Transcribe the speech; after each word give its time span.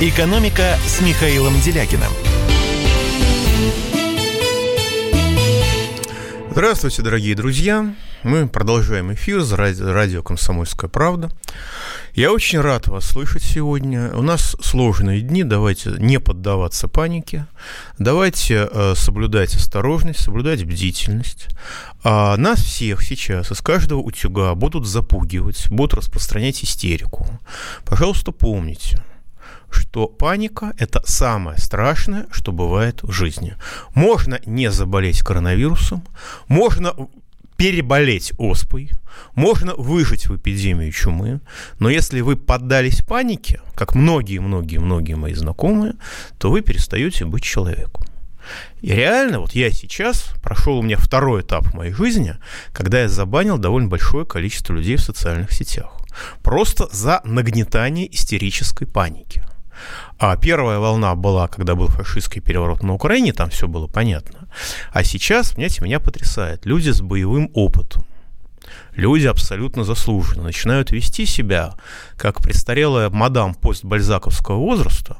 «Экономика» 0.00 0.78
с 0.86 1.00
Михаилом 1.00 1.60
Делякиным. 1.60 2.12
Здравствуйте, 6.52 7.02
дорогие 7.02 7.34
друзья. 7.34 7.96
Мы 8.22 8.46
продолжаем 8.46 9.12
эфир 9.12 9.42
с 9.42 9.52
радио, 9.52 10.22
«Комсомольская 10.22 10.88
правда». 10.88 11.32
Я 12.14 12.32
очень 12.32 12.60
рад 12.60 12.86
вас 12.86 13.06
слышать 13.06 13.42
сегодня. 13.42 14.10
У 14.16 14.22
нас 14.22 14.56
сложные 14.60 15.20
дни, 15.20 15.42
давайте 15.42 15.90
не 15.98 16.20
поддаваться 16.20 16.86
панике, 16.86 17.48
давайте 17.98 18.68
э, 18.70 18.94
соблюдать 18.94 19.56
осторожность, 19.56 20.20
соблюдать 20.20 20.64
бдительность. 20.64 21.48
А 22.04 22.36
нас 22.36 22.60
всех 22.60 23.02
сейчас 23.02 23.50
из 23.50 23.60
каждого 23.60 23.98
утюга 23.98 24.54
будут 24.54 24.86
запугивать, 24.86 25.68
будут 25.70 25.94
распространять 25.94 26.62
истерику. 26.62 27.26
Пожалуйста, 27.84 28.30
помните, 28.30 29.02
что 29.70 30.06
паника– 30.06 30.72
это 30.78 31.02
самое 31.04 31.58
страшное, 31.58 32.26
что 32.30 32.52
бывает 32.52 33.02
в 33.02 33.12
жизни. 33.12 33.56
Можно 33.94 34.40
не 34.46 34.70
заболеть 34.70 35.20
коронавирусом, 35.20 36.04
можно 36.46 36.94
переболеть 37.56 38.32
оспой, 38.38 38.90
можно 39.34 39.74
выжить 39.74 40.28
в 40.28 40.36
эпидемию 40.36 40.92
чумы, 40.92 41.40
но 41.80 41.90
если 41.90 42.20
вы 42.20 42.36
поддались 42.36 43.02
панике, 43.02 43.60
как 43.74 43.94
многие-многие-многие 43.94 45.16
мои 45.16 45.34
знакомые, 45.34 45.94
то 46.38 46.50
вы 46.50 46.60
перестаете 46.60 47.24
быть 47.24 47.42
человеком. 47.42 48.04
И 48.80 48.92
реально, 48.92 49.40
вот 49.40 49.52
я 49.54 49.70
сейчас, 49.70 50.32
прошел 50.42 50.78
у 50.78 50.82
меня 50.82 50.96
второй 50.96 51.42
этап 51.42 51.66
в 51.66 51.74
моей 51.74 51.92
жизни, 51.92 52.36
когда 52.72 53.00
я 53.00 53.08
забанил 53.08 53.58
довольно 53.58 53.88
большое 53.88 54.24
количество 54.24 54.72
людей 54.72 54.96
в 54.96 55.02
социальных 55.02 55.52
сетях. 55.52 55.90
Просто 56.42 56.88
за 56.92 57.20
нагнетание 57.24 58.12
истерической 58.14 58.86
паники. 58.86 59.42
А 60.18 60.36
первая 60.36 60.78
волна 60.78 61.14
была, 61.14 61.48
когда 61.48 61.74
был 61.74 61.88
фашистский 61.88 62.40
переворот 62.40 62.82
на 62.82 62.94
Украине, 62.94 63.32
там 63.32 63.50
все 63.50 63.68
было 63.68 63.86
понятно. 63.86 64.48
А 64.92 65.04
сейчас, 65.04 65.52
понимаете, 65.52 65.82
меня 65.82 66.00
потрясает. 66.00 66.66
Люди 66.66 66.90
с 66.90 67.00
боевым 67.00 67.50
опытом, 67.54 68.04
люди 68.94 69.26
абсолютно 69.26 69.84
заслуженно 69.84 70.42
начинают 70.42 70.90
вести 70.90 71.26
себя 71.26 71.74
как 72.16 72.42
престарелая 72.42 73.10
мадам 73.10 73.54
постбальзаковского 73.54 74.56
возраста, 74.56 75.18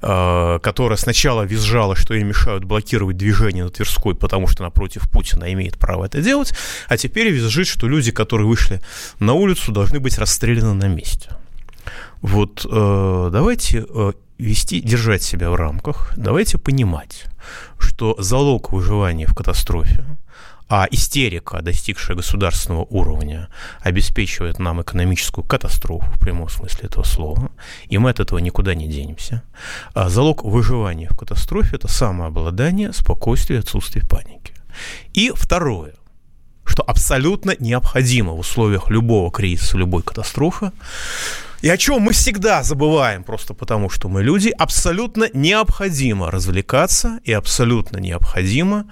э, 0.00 0.58
которая 0.62 0.98
сначала 0.98 1.42
визжала, 1.42 1.96
что 1.96 2.14
ей 2.14 2.24
мешают 2.24 2.64
блокировать 2.64 3.16
движение 3.16 3.64
на 3.64 3.70
Тверской, 3.70 4.14
потому 4.14 4.48
что 4.48 4.62
напротив 4.64 5.10
Путина 5.10 5.52
имеет 5.52 5.78
право 5.78 6.04
это 6.04 6.20
делать, 6.20 6.52
а 6.88 6.96
теперь 6.96 7.30
визжит, 7.30 7.68
что 7.68 7.88
люди, 7.88 8.10
которые 8.10 8.46
вышли 8.46 8.80
на 9.20 9.34
улицу, 9.34 9.72
должны 9.72 10.00
быть 10.00 10.18
расстреляны 10.18 10.74
на 10.74 10.88
месте. 10.88 11.30
Вот 12.22 12.64
э, 12.70 13.28
давайте 13.32 13.84
э, 13.88 14.12
вести, 14.38 14.80
держать 14.80 15.22
себя 15.22 15.50
в 15.50 15.56
рамках, 15.56 16.12
давайте 16.16 16.56
понимать, 16.56 17.24
что 17.78 18.14
залог 18.18 18.72
выживания 18.72 19.26
в 19.26 19.34
катастрофе, 19.34 20.04
а 20.68 20.86
истерика, 20.90 21.60
достигшая 21.62 22.16
государственного 22.16 22.84
уровня, 22.84 23.48
обеспечивает 23.80 24.58
нам 24.60 24.80
экономическую 24.80 25.44
катастрофу 25.44 26.06
в 26.12 26.20
прямом 26.20 26.48
смысле 26.48 26.86
этого 26.86 27.04
слова, 27.04 27.50
и 27.88 27.98
мы 27.98 28.10
от 28.10 28.20
этого 28.20 28.38
никуда 28.38 28.74
не 28.74 28.86
денемся. 28.86 29.42
А 29.92 30.08
залог 30.08 30.44
выживания 30.44 31.08
в 31.10 31.16
катастрофе– 31.16 31.70
это 31.76 31.88
самообладание, 31.88 32.92
спокойствие, 32.92 33.58
отсутствие 33.58 34.06
паники. 34.06 34.54
И 35.12 35.32
второе, 35.34 35.94
что 36.64 36.84
абсолютно 36.84 37.54
необходимо 37.58 38.32
в 38.32 38.38
условиях 38.38 38.88
любого 38.88 39.30
кризиса, 39.30 39.76
любой 39.76 40.02
катастрофы, 40.02 40.70
и 41.62 41.68
о 41.68 41.76
чем 41.76 42.02
мы 42.02 42.12
всегда 42.12 42.62
забываем, 42.62 43.22
просто 43.22 43.54
потому 43.54 43.88
что 43.88 44.08
мы 44.08 44.22
люди, 44.22 44.48
абсолютно 44.48 45.28
необходимо 45.32 46.30
развлекаться 46.30 47.20
и 47.24 47.32
абсолютно 47.32 47.98
необходимо 47.98 48.84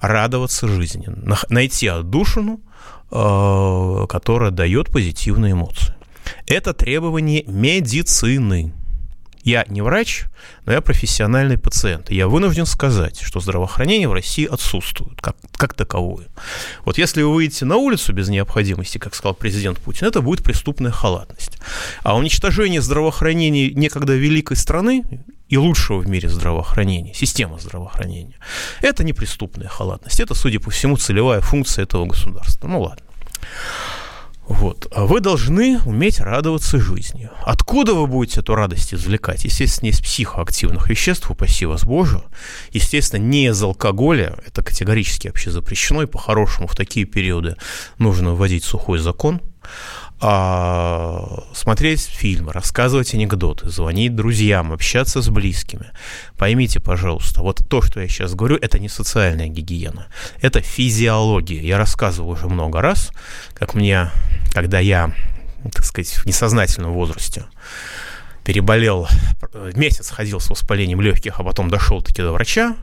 радоваться 0.00 0.66
жизни, 0.68 1.08
найти 1.48 1.86
отдушину, 1.86 2.60
э, 3.12 4.06
которая 4.08 4.50
дает 4.50 4.90
позитивные 4.90 5.52
эмоции. 5.52 5.94
Это 6.48 6.74
требование 6.74 7.44
медицины. 7.46 8.72
Я 9.46 9.64
не 9.68 9.80
врач, 9.80 10.24
но 10.64 10.72
я 10.72 10.80
профессиональный 10.80 11.56
пациент. 11.56 12.10
И 12.10 12.16
я 12.16 12.26
вынужден 12.26 12.66
сказать, 12.66 13.20
что 13.20 13.38
здравоохранение 13.38 14.08
в 14.08 14.12
России 14.12 14.44
отсутствует 14.44 15.20
как, 15.20 15.36
как 15.52 15.72
таковое. 15.72 16.26
Вот 16.84 16.98
если 16.98 17.22
вы 17.22 17.32
выйдете 17.32 17.64
на 17.64 17.76
улицу 17.76 18.12
без 18.12 18.28
необходимости, 18.28 18.98
как 18.98 19.14
сказал 19.14 19.34
президент 19.34 19.78
Путин, 19.78 20.08
это 20.08 20.20
будет 20.20 20.42
преступная 20.42 20.90
халатность. 20.90 21.58
А 22.02 22.16
уничтожение 22.16 22.82
здравоохранения 22.82 23.70
некогда 23.70 24.16
великой 24.16 24.56
страны 24.56 25.04
и 25.48 25.56
лучшего 25.56 26.00
в 26.00 26.08
мире 26.08 26.28
здравоохранения, 26.28 27.14
система 27.14 27.60
здравоохранения, 27.60 28.34
это 28.82 29.04
не 29.04 29.12
преступная 29.12 29.68
халатность. 29.68 30.18
Это, 30.18 30.34
судя 30.34 30.58
по 30.58 30.72
всему, 30.72 30.96
целевая 30.96 31.40
функция 31.40 31.84
этого 31.84 32.04
государства. 32.04 32.66
Ну 32.66 32.80
ладно. 32.80 33.04
Вот. 34.48 34.86
А 34.92 35.06
вы 35.06 35.20
должны 35.20 35.80
уметь 35.84 36.20
радоваться 36.20 36.78
жизни. 36.78 37.28
Откуда 37.42 37.94
вы 37.94 38.06
будете 38.06 38.40
эту 38.40 38.54
радость 38.54 38.94
извлекать? 38.94 39.44
Естественно, 39.44 39.90
из 39.90 40.00
психоактивных 40.00 40.88
веществ, 40.88 41.30
упаси 41.30 41.66
вас 41.66 41.84
Боже. 41.84 42.22
Естественно, 42.70 43.20
не 43.20 43.46
из 43.46 43.60
алкоголя. 43.60 44.36
Это 44.46 44.62
категорически 44.62 45.28
вообще 45.28 45.50
запрещено. 45.50 46.02
И 46.02 46.06
по-хорошему 46.06 46.68
в 46.68 46.76
такие 46.76 47.06
периоды 47.06 47.56
нужно 47.98 48.34
вводить 48.34 48.64
сухой 48.64 49.00
закон 49.00 49.40
а, 50.18 51.44
смотреть 51.52 52.00
фильмы, 52.00 52.52
рассказывать 52.52 53.12
анекдоты, 53.12 53.68
звонить 53.68 54.14
друзьям, 54.14 54.72
общаться 54.72 55.20
с 55.20 55.28
близкими. 55.28 55.90
Поймите, 56.38 56.80
пожалуйста, 56.80 57.42
вот 57.42 57.62
то, 57.68 57.82
что 57.82 58.00
я 58.00 58.08
сейчас 58.08 58.34
говорю, 58.34 58.56
это 58.56 58.78
не 58.78 58.88
социальная 58.88 59.48
гигиена, 59.48 60.06
это 60.40 60.60
физиология. 60.62 61.60
Я 61.60 61.76
рассказывал 61.76 62.30
уже 62.30 62.48
много 62.48 62.80
раз, 62.80 63.10
как 63.54 63.74
мне, 63.74 64.10
когда 64.52 64.78
я, 64.78 65.12
так 65.72 65.84
сказать, 65.84 66.12
в 66.12 66.24
несознательном 66.26 66.92
возрасте 66.92 67.44
переболел, 68.46 69.08
месяц 69.74 70.10
ходил 70.10 70.38
с 70.38 70.48
воспалением 70.48 71.00
легких, 71.00 71.40
а 71.40 71.42
потом 71.42 71.68
дошел 71.68 72.00
таки 72.00 72.22
до 72.22 72.30
врача. 72.30 72.76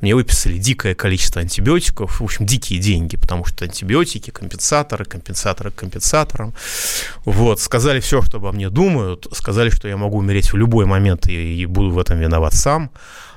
Мне 0.00 0.14
выписали 0.14 0.56
дикое 0.56 0.94
количество 0.94 1.42
антибиотиков, 1.42 2.20
в 2.20 2.24
общем, 2.24 2.46
дикие 2.46 2.80
деньги, 2.80 3.16
потому 3.16 3.44
что 3.44 3.66
антибиотики, 3.66 4.30
компенсаторы, 4.30 5.04
компенсаторы 5.04 5.72
к 5.72 5.74
компенсаторам. 5.74 6.54
Вот, 7.26 7.60
сказали 7.60 8.00
все, 8.00 8.22
что 8.22 8.38
обо 8.38 8.50
мне 8.50 8.70
думают, 8.70 9.26
сказали, 9.32 9.68
что 9.68 9.88
я 9.88 9.98
могу 9.98 10.16
умереть 10.16 10.54
в 10.54 10.56
любой 10.56 10.86
момент 10.86 11.28
и, 11.28 11.62
и 11.62 11.66
буду 11.66 11.90
в 11.90 11.98
этом 11.98 12.18
виноват 12.18 12.54
сам 12.54 12.90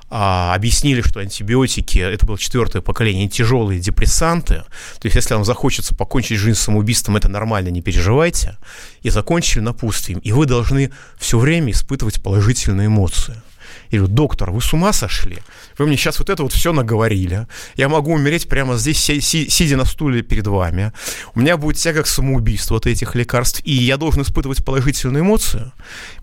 а, 0.10 0.54
объяснили, 0.54 1.02
что 1.02 1.20
антибиотики, 1.20 2.00
это 2.00 2.26
было 2.26 2.38
четвертое 2.38 2.82
поколение, 2.82 3.28
тяжелые 3.28 3.80
депрессанты. 3.80 4.64
То 5.00 5.06
есть, 5.06 5.16
если 5.16 5.34
вам 5.34 5.46
захочется 5.46 5.96
покончить 5.96 6.38
жизнь 6.38 6.60
самоубийством, 6.60 7.18
это 7.18 7.30
нормально, 7.30 7.70
не 7.70 7.82
переживайте. 7.82 8.58
И 9.02 9.10
закончили 9.10 9.62
напутствием. 9.62 10.20
И 10.20 10.32
вы 10.32 10.46
должны 10.46 10.92
все 11.18 11.40
время 11.40 11.72
испытывать 11.72 12.22
положительные 12.22 12.88
эмоции. 12.88 13.42
Я 13.90 14.00
говорю, 14.00 14.16
доктор, 14.16 14.52
вы 14.52 14.62
с 14.62 14.74
ума 14.74 14.94
сошли? 14.94 15.38
Вы 15.78 15.88
мне 15.88 15.98
сейчас 15.98 16.20
вот 16.20 16.30
это 16.30 16.44
вот 16.44 16.54
все 16.54 16.74
наговорили. 16.74 17.48
Я 17.76 17.90
могу 17.90 18.14
умереть 18.14 18.48
прямо 18.48 18.76
здесь, 18.76 18.98
сидя 19.00 19.78
на 19.78 19.86
стуле 19.86 20.22
перед 20.22 20.48
вами. 20.48 20.92
У 21.36 21.40
меня 21.40 21.58
будет 21.58 21.78
тяга 21.78 22.04
к 22.04 22.08
самоубийству 22.08 22.76
от 22.76 22.88
этих 22.88 23.16
лекарств, 23.16 23.62
и 23.64 23.72
я 23.72 23.98
должен 23.98 24.24
испытывать 24.24 24.66
положительные 24.66 25.22
эмоции. 25.22 25.72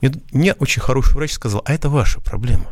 Мне, 0.01 0.13
мне 0.33 0.55
очень 0.55 0.83
хороший 0.83 1.15
врач 1.15 1.33
сказал, 1.33 1.63
а 1.65 1.73
это 1.73 1.89
ваша 1.89 2.21
проблема. 2.21 2.67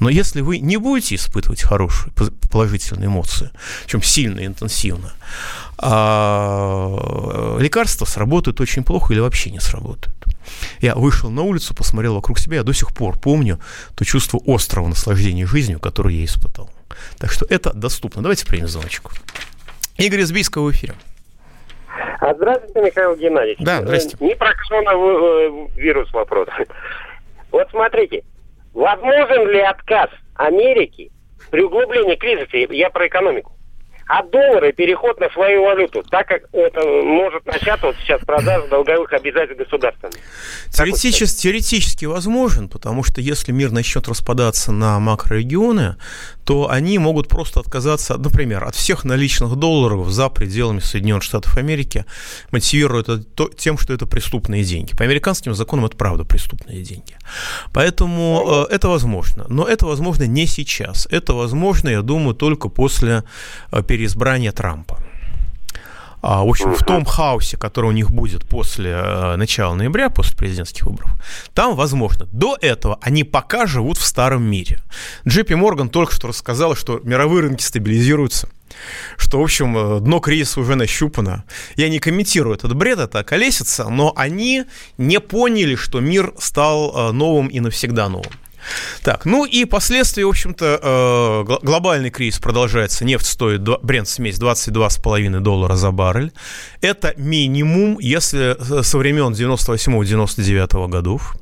Но 0.00 0.08
если 0.08 0.40
вы 0.40 0.58
не 0.58 0.78
будете 0.78 1.14
испытывать 1.14 1.62
хорошие, 1.62 2.12
положительные 2.50 3.06
эмоции, 3.06 3.50
причем 3.84 4.02
сильно 4.02 4.44
интенсивно, 4.44 5.12
а 5.78 7.56
лекарства 7.58 8.06
сработают 8.06 8.60
очень 8.60 8.82
плохо 8.82 9.12
или 9.12 9.20
вообще 9.20 9.50
не 9.50 9.60
сработают. 9.60 10.16
Я 10.80 10.94
вышел 10.94 11.30
на 11.30 11.42
улицу, 11.42 11.74
посмотрел 11.74 12.14
вокруг 12.14 12.38
себя, 12.38 12.56
я 12.56 12.62
до 12.62 12.72
сих 12.72 12.94
пор 12.94 13.18
помню 13.18 13.60
то 13.94 14.04
чувство 14.04 14.40
острого 14.46 14.88
наслаждения 14.88 15.46
жизнью, 15.46 15.78
которое 15.78 16.14
я 16.14 16.24
испытал. 16.24 16.70
Так 17.18 17.30
что 17.30 17.46
это 17.48 17.72
доступно. 17.72 18.22
Давайте 18.22 18.46
примем 18.46 18.68
звоночку. 18.68 19.12
Игорь 19.96 20.20
из 20.20 20.32
Бийска 20.32 20.60
в 20.60 20.70
эфире. 20.72 20.94
А, 22.20 22.34
здравствуйте, 22.34 22.80
Михаил 22.80 23.16
Геннадьевич. 23.16 23.58
Да, 23.60 23.82
здравствуйте. 23.82 24.24
Не 24.24 24.34
про 24.34 24.52
коронавирус 24.54 26.12
вопрос. 26.12 26.48
Вот 27.50 27.68
смотрите, 27.70 28.22
Возможен 28.72 29.48
ли 29.48 29.60
отказ 29.60 30.10
Америки 30.34 31.10
при 31.50 31.62
углублении 31.62 32.16
кризиса, 32.16 32.72
я 32.72 32.90
про 32.90 33.06
экономику, 33.06 33.52
а 34.10 34.24
доллары 34.24 34.72
переход 34.72 35.20
на 35.20 35.30
свою 35.30 35.62
валюту, 35.62 36.02
так 36.10 36.26
как 36.26 36.42
это 36.52 36.80
может 36.84 37.46
начаться 37.46 37.86
вот 37.86 37.96
сейчас 38.02 38.20
продажа 38.22 38.66
долговых 38.66 39.12
обязательств 39.12 39.62
государства. 39.62 40.10
Теоретически, 40.70 41.42
теоретически 41.42 42.06
возможен, 42.06 42.68
потому 42.68 43.04
что 43.04 43.20
если 43.20 43.52
мир 43.52 43.70
начнет 43.70 44.08
распадаться 44.08 44.72
на 44.72 44.98
макрорегионы, 44.98 45.94
то 46.44 46.68
они 46.68 46.98
могут 46.98 47.28
просто 47.28 47.60
отказаться, 47.60 48.18
например, 48.18 48.64
от 48.64 48.74
всех 48.74 49.04
наличных 49.04 49.54
долларов 49.54 50.08
за 50.08 50.28
пределами 50.28 50.80
Соединенных 50.80 51.22
Штатов 51.22 51.56
Америки, 51.56 52.04
мотивируя 52.50 53.02
это 53.02 53.22
тем, 53.56 53.78
что 53.78 53.92
это 53.92 54.06
преступные 54.06 54.64
деньги. 54.64 54.96
По 54.96 55.04
американским 55.04 55.54
законам 55.54 55.84
это 55.84 55.96
правда 55.96 56.24
преступные 56.24 56.82
деньги. 56.82 57.14
Поэтому 57.72 58.66
э, 58.68 58.74
это 58.74 58.88
возможно. 58.88 59.46
Но 59.48 59.64
это 59.64 59.86
возможно 59.86 60.24
не 60.24 60.46
сейчас. 60.46 61.06
Это 61.12 61.34
возможно, 61.34 61.88
я 61.88 62.02
думаю, 62.02 62.34
только 62.34 62.68
после 62.68 63.22
э, 63.70 63.82
переизбрания 64.00 64.52
Трампа. 64.52 64.98
А, 66.22 66.42
в 66.42 66.48
общем, 66.48 66.74
в 66.74 66.84
том 66.84 67.04
хаосе, 67.04 67.56
который 67.56 67.86
у 67.86 67.92
них 67.92 68.10
будет 68.10 68.46
после 68.48 68.90
э, 68.90 69.36
начала 69.36 69.74
ноября, 69.74 70.10
после 70.10 70.36
президентских 70.36 70.84
выборов, 70.84 71.10
там, 71.54 71.74
возможно, 71.76 72.26
до 72.32 72.56
этого 72.60 72.98
они 73.02 73.24
пока 73.24 73.66
живут 73.66 73.98
в 73.98 74.04
старом 74.04 74.42
мире. 74.42 74.80
Джепи 75.26 75.54
Морган 75.54 75.88
только 75.88 76.14
что 76.14 76.28
рассказал, 76.28 76.74
что 76.76 77.00
мировые 77.04 77.42
рынки 77.42 77.62
стабилизируются, 77.62 78.48
что, 79.16 79.38
в 79.38 79.42
общем, 79.42 79.76
э, 79.76 80.00
дно 80.00 80.20
кризиса 80.20 80.60
уже 80.60 80.76
нащупано. 80.76 81.44
Я 81.76 81.88
не 81.88 81.98
комментирую 81.98 82.54
этот 82.54 82.74
бред, 82.74 82.98
это 82.98 83.22
колесится, 83.24 83.88
но 83.88 84.12
они 84.16 84.64
не 84.98 85.20
поняли, 85.20 85.74
что 85.74 86.00
мир 86.00 86.32
стал 86.38 86.92
э, 86.94 87.12
новым 87.12 87.48
и 87.48 87.60
навсегда 87.60 88.08
новым. 88.08 88.32
Так, 89.02 89.24
ну 89.24 89.44
и 89.44 89.64
последствия, 89.64 90.24
в 90.24 90.28
общем-то, 90.28 90.80
э, 90.82 91.58
глобальный 91.62 92.10
кризис 92.10 92.38
продолжается. 92.38 93.04
Нефть 93.04 93.26
стоит, 93.26 93.62
бренд 93.62 94.08
смесь 94.08 94.38
22,5 94.38 95.40
доллара 95.40 95.76
за 95.76 95.90
баррель. 95.90 96.32
Это 96.80 97.14
минимум, 97.16 97.98
если 97.98 98.56
со 98.82 98.98
времен 98.98 99.32
98-99 99.32 100.88
годов. 100.88 101.34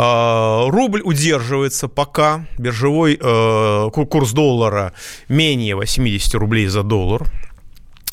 А, 0.00 0.68
рубль 0.68 1.00
удерживается 1.02 1.88
пока, 1.88 2.46
биржевой 2.56 3.18
э, 3.20 3.90
курс 3.90 4.30
доллара 4.32 4.92
менее 5.28 5.74
80 5.74 6.34
рублей 6.34 6.68
за 6.68 6.84
доллар. 6.84 7.26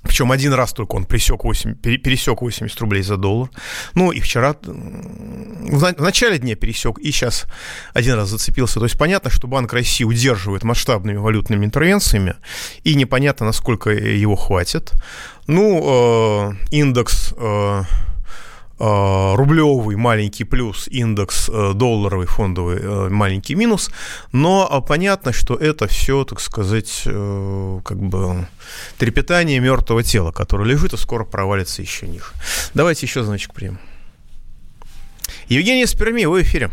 Причем 0.05 0.31
один 0.31 0.53
раз 0.53 0.71
только 0.71 0.95
он 0.95 1.05
пересек 1.05 1.43
8, 1.43 1.75
пересек 1.75 2.41
80 2.41 2.79
рублей 2.79 3.01
за 3.01 3.17
доллар. 3.17 3.49
Ну, 3.95 4.11
и 4.11 4.19
вчера, 4.19 4.55
в 4.61 6.01
начале 6.01 6.37
дня 6.37 6.55
пересек, 6.55 6.99
и 6.99 7.11
сейчас 7.11 7.45
один 7.93 8.13
раз 8.13 8.29
зацепился. 8.29 8.79
То 8.79 8.85
есть 8.85 8.97
понятно, 8.97 9.31
что 9.31 9.47
Банк 9.47 9.73
России 9.73 10.03
удерживает 10.03 10.63
масштабными 10.63 11.17
валютными 11.17 11.65
интервенциями, 11.65 12.35
и 12.83 12.95
непонятно, 12.95 13.47
насколько 13.47 13.89
его 13.89 14.35
хватит. 14.35 14.93
Ну, 15.47 16.51
э, 16.51 16.53
индекс... 16.71 17.33
Э, 17.37 17.83
рублевый 18.77 19.95
маленький 19.95 20.43
плюс, 20.43 20.87
индекс 20.89 21.49
э, 21.49 21.71
долларовый 21.73 22.27
фондовый 22.27 22.79
э, 22.81 23.09
маленький 23.09 23.55
минус, 23.55 23.89
но 24.33 24.83
понятно, 24.87 25.31
что 25.31 25.55
это 25.55 25.87
все, 25.87 26.25
так 26.25 26.39
сказать, 26.41 27.03
как 27.05 27.97
бы 27.97 28.47
трепетание 28.97 29.59
мертвого 29.59 30.03
тела, 30.03 30.31
которое 30.31 30.65
лежит 30.65 30.93
и 30.93 30.97
скоро 30.97 31.23
провалится 31.23 31.81
еще 31.81 32.07
ниже. 32.07 32.25
Давайте 32.73 33.05
еще 33.05 33.23
значок 33.23 33.53
примем. 33.53 33.79
Евгений 35.47 35.85
Сперми, 35.85 36.25
вы 36.25 36.39
в 36.39 36.43
эфире. 36.43 36.69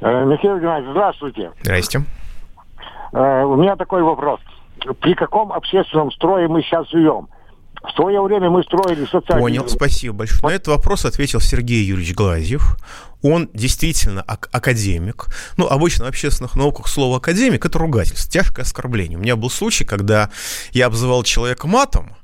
Михаил 0.00 0.58
Геннадьевич, 0.58 0.90
здравствуйте. 0.92 1.52
Здрасте. 1.62 2.02
У 3.12 3.56
меня 3.56 3.76
такой 3.76 4.02
вопрос. 4.02 4.40
При 5.00 5.14
каком 5.14 5.52
общественном 5.52 6.10
строе 6.12 6.48
мы 6.48 6.62
сейчас 6.62 6.88
живем? 6.90 7.28
В 7.84 7.94
свое 7.94 8.20
время 8.22 8.48
мы 8.48 8.62
строили 8.62 9.04
социальные... 9.04 9.40
Понял, 9.42 9.68
спасибо 9.68 10.14
большое. 10.14 10.42
На 10.42 10.54
этот 10.54 10.68
вопрос 10.68 11.04
ответил 11.04 11.40
Сергей 11.40 11.84
Юрьевич 11.84 12.14
Глазьев. 12.14 12.76
Он 13.22 13.50
действительно 13.52 14.22
ак- 14.26 14.48
академик. 14.52 15.26
Ну, 15.58 15.66
обычно 15.66 16.06
в 16.06 16.08
общественных 16.08 16.56
науках 16.56 16.88
слово 16.88 17.18
академик– 17.18 17.64
это 17.66 17.78
ругательство, 17.78 18.30
тяжкое 18.30 18.64
оскорбление. 18.64 19.18
У 19.18 19.20
меня 19.20 19.36
был 19.36 19.50
случай, 19.50 19.84
когда 19.84 20.30
я 20.72 20.86
обзывал 20.86 21.24
человека 21.24 21.66
матом, 21.66 22.16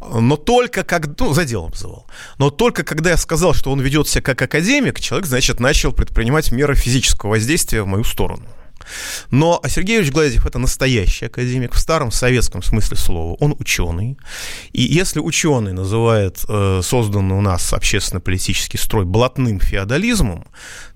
но 0.00 0.36
только 0.36 0.82
как, 0.82 1.06
ну, 1.20 1.34
за 1.34 1.44
делом 1.44 1.68
обзывал. 1.68 2.06
Но 2.38 2.50
только 2.50 2.82
когда 2.82 3.10
я 3.10 3.16
сказал, 3.18 3.52
что 3.52 3.70
он 3.70 3.80
ведет 3.80 4.08
себя 4.08 4.22
как 4.22 4.40
академик, 4.40 4.98
человек, 4.98 5.26
значит, 5.26 5.60
начал 5.60 5.92
предпринимать 5.92 6.52
меры 6.52 6.74
физического 6.74 7.30
воздействия 7.30 7.82
в 7.82 7.86
мою 7.86 8.04
сторону. 8.04 8.46
Но 9.30 9.60
Сергей 9.68 9.98
Ильич 9.98 10.12
Глазьев– 10.12 10.46
это 10.46 10.58
настоящий 10.58 11.26
академик 11.26 11.74
в 11.74 11.78
старом 11.78 12.10
советском 12.10 12.62
смысле 12.62 12.96
слова. 12.96 13.36
Он 13.40 13.56
ученый. 13.58 14.16
И 14.72 14.82
если 14.82 15.20
ученый 15.20 15.72
называет 15.72 16.44
э, 16.48 16.80
созданный 16.82 17.36
у 17.36 17.40
нас 17.40 17.72
общественно-политический 17.72 18.78
строй 18.78 19.04
блатным 19.04 19.60
феодализмом, 19.60 20.46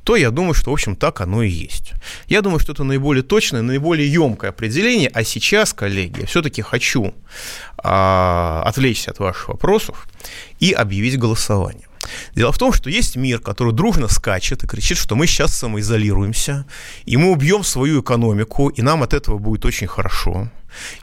то 0.07 0.15
я 0.15 0.31
думаю, 0.31 0.55
что, 0.55 0.71
в 0.71 0.73
общем, 0.73 0.95
так 0.95 1.21
оно 1.21 1.43
и 1.43 1.49
есть. 1.49 1.93
Я 2.29 2.41
думаю, 2.41 2.61
что 2.61 2.73
это 2.73 2.85
наиболее 2.85 3.25
точное, 3.25 3.63
наиболее 3.63 4.11
емкое 4.11 4.51
определение. 4.51 5.11
А 5.13 5.25
сейчас, 5.25 5.73
коллеги, 5.73 6.21
я 6.21 6.27
все-таки 6.27 6.63
хочу 6.63 7.13
а, 7.79 8.63
отвлечься 8.65 9.11
от 9.11 9.19
ваших 9.19 9.49
вопросов 9.49 10.07
и 10.61 10.71
объявить 10.71 11.19
голосование. 11.19 11.86
Дело 12.35 12.53
в 12.53 12.59
том, 12.59 12.73
что 12.73 12.91
есть 12.91 13.17
мир, 13.17 13.39
который 13.41 13.73
дружно 13.73 14.09
скачет 14.09 14.65
и 14.65 14.67
кричит, 14.67 14.99
что 14.99 15.17
мы 15.17 15.27
сейчас 15.27 15.57
самоизолируемся, 15.57 16.67
и 17.05 17.17
мы 17.17 17.31
убьем 17.31 17.65
свою 17.65 18.01
экономику, 18.01 18.69
и 18.69 18.83
нам 18.83 19.03
от 19.03 19.15
этого 19.15 19.39
будет 19.39 19.65
очень 19.65 19.87
хорошо. 19.87 20.49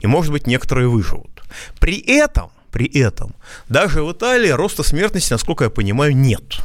И, 0.00 0.06
может 0.06 0.32
быть, 0.32 0.46
некоторые 0.46 0.88
выживут. 0.88 1.42
При 1.78 1.98
этом, 1.98 2.50
при 2.70 2.86
этом, 2.86 3.34
даже 3.68 4.02
в 4.02 4.12
Италии 4.12 4.50
роста 4.50 4.82
смертности, 4.82 5.32
насколько 5.32 5.64
я 5.64 5.70
понимаю, 5.70 6.16
нет. 6.16 6.58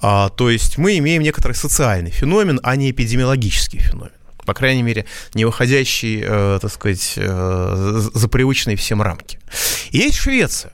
А, 0.00 0.28
то 0.30 0.50
есть 0.50 0.78
мы 0.78 0.98
имеем 0.98 1.22
некоторый 1.22 1.52
социальный 1.52 2.10
феномен, 2.10 2.60
а 2.62 2.76
не 2.76 2.90
эпидемиологический 2.90 3.78
феномен 3.78 4.12
по 4.44 4.54
крайней 4.54 4.82
мере, 4.82 5.06
не 5.34 5.44
выходящий, 5.44 6.22
э, 6.24 6.58
так 6.60 6.72
сказать, 6.72 7.14
э, 7.16 8.00
за 8.12 8.28
привычные 8.28 8.76
всем 8.76 9.00
рамки. 9.00 9.38
И 9.90 9.98
есть 9.98 10.16
Швеция. 10.16 10.72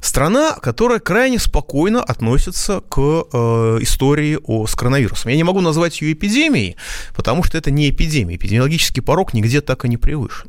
Страна, 0.00 0.54
которая 0.54 0.98
крайне 0.98 1.38
спокойно 1.38 2.02
относится 2.02 2.80
к 2.88 2.98
э, 2.98 3.78
истории 3.80 4.38
о, 4.44 4.66
с 4.66 4.74
коронавирусом. 4.74 5.30
Я 5.30 5.36
не 5.36 5.44
могу 5.44 5.60
назвать 5.60 6.00
ее 6.00 6.12
эпидемией, 6.12 6.76
потому 7.14 7.42
что 7.42 7.58
это 7.58 7.70
не 7.70 7.90
эпидемия. 7.90 8.36
Эпидемиологический 8.36 9.02
порог 9.02 9.34
нигде 9.34 9.60
так 9.60 9.84
и 9.84 9.88
не 9.88 9.96
превышен. 9.96 10.48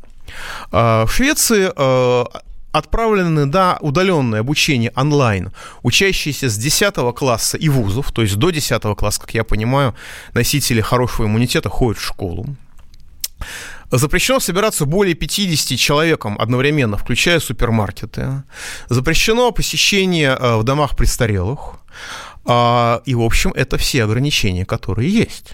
Э, 0.71 1.05
в 1.05 1.11
Швеции 1.11 1.71
э, 1.75 2.25
отправлены 2.71 3.45
на 3.45 3.77
удаленное 3.81 4.41
обучение 4.41 4.91
онлайн 4.95 5.51
учащиеся 5.83 6.49
с 6.49 6.57
10 6.57 6.93
класса 7.15 7.57
и 7.57 7.69
вузов, 7.69 8.11
то 8.11 8.21
есть 8.21 8.35
до 8.35 8.51
10 8.51 8.81
класса, 8.97 9.21
как 9.21 9.33
я 9.33 9.43
понимаю, 9.43 9.95
носители 10.33 10.81
хорошего 10.81 11.25
иммунитета 11.25 11.69
ходят 11.69 11.99
в 11.99 12.05
школу. 12.05 12.45
Запрещено 13.91 14.39
собираться 14.39 14.85
более 14.85 15.15
50 15.15 15.77
человеком 15.79 16.37
одновременно, 16.39 16.97
включая 16.97 17.39
супермаркеты. 17.39 18.43
Запрещено 18.89 19.51
посещение 19.51 20.37
э, 20.39 20.57
в 20.57 20.63
домах 20.63 20.95
престарелых. 20.95 21.79
А, 22.45 23.01
и, 23.05 23.15
в 23.15 23.21
общем, 23.21 23.51
это 23.55 23.77
все 23.77 24.03
ограничения, 24.03 24.65
которые 24.65 25.09
есть. 25.09 25.53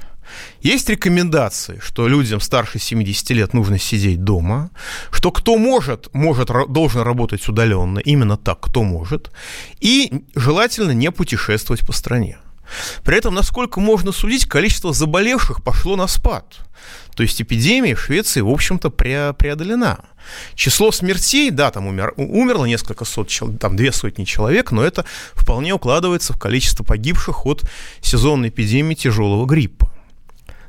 Есть 0.62 0.90
рекомендации, 0.90 1.80
что 1.82 2.08
людям 2.08 2.40
старше 2.40 2.80
70 2.80 3.30
лет 3.32 3.54
нужно 3.54 3.78
сидеть 3.78 4.24
дома, 4.24 4.72
что 5.12 5.32
кто 5.32 5.58
может, 5.58 6.14
может 6.14 6.50
должен 6.68 7.02
работать 7.02 7.48
удаленно, 7.48 8.00
именно 8.00 8.38
так, 8.38 8.60
кто 8.60 8.84
может, 8.84 9.32
и 9.80 10.24
желательно 10.36 10.92
не 10.92 11.12
путешествовать 11.12 11.86
по 11.86 11.94
стране. 11.94 12.38
При 13.04 13.18
этом, 13.18 13.34
насколько 13.34 13.80
можно 13.80 14.12
судить, 14.12 14.46
количество 14.46 14.94
заболевших 14.94 15.64
пошло 15.64 15.96
на 15.96 16.08
спад. 16.08 16.46
То 17.16 17.24
есть 17.24 17.42
эпидемия 17.42 17.96
в 17.96 18.02
Швеции, 18.02 18.42
в 18.42 18.50
общем-то, 18.50 18.90
преодолена. 18.90 20.00
Число 20.56 20.92
смертей, 20.92 21.52
да, 21.52 21.72
там 21.72 21.88
умер, 21.88 22.14
умерло 22.18 22.66
несколько 22.66 23.06
сот, 23.06 23.32
там 23.60 23.76
две 23.76 23.92
сотни 23.92 24.24
человек, 24.26 24.72
но 24.72 24.84
это 24.84 25.06
вполне 25.34 25.74
укладывается 25.74 26.34
в 26.34 26.40
количество 26.40 26.84
погибших 26.84 27.46
от 27.46 27.64
сезонной 28.02 28.50
эпидемии 28.50 28.96
тяжелого 28.96 29.46
гриппа. 29.46 29.92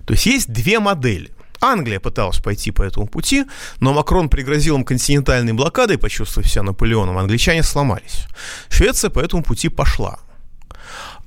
То 0.04 0.12
есть 0.12 0.26
есть 0.26 0.52
две 0.52 0.78
модели. 0.78 1.32
Англия 1.60 2.00
пыталась 2.00 2.38
пойти 2.38 2.70
по 2.70 2.82
этому 2.82 3.06
пути, 3.08 3.46
но 3.80 3.92
Макрон 3.92 4.28
пригрозил 4.28 4.76
им 4.76 4.84
континентальной 4.84 5.54
блокадой, 5.54 5.98
почувствовав 5.98 6.48
себя 6.48 6.62
Наполеоном, 6.62 7.18
англичане 7.18 7.62
сломались. 7.62 8.26
Швеция 8.68 9.10
по 9.10 9.20
этому 9.20 9.42
пути 9.42 9.68
пошла. 9.68 10.18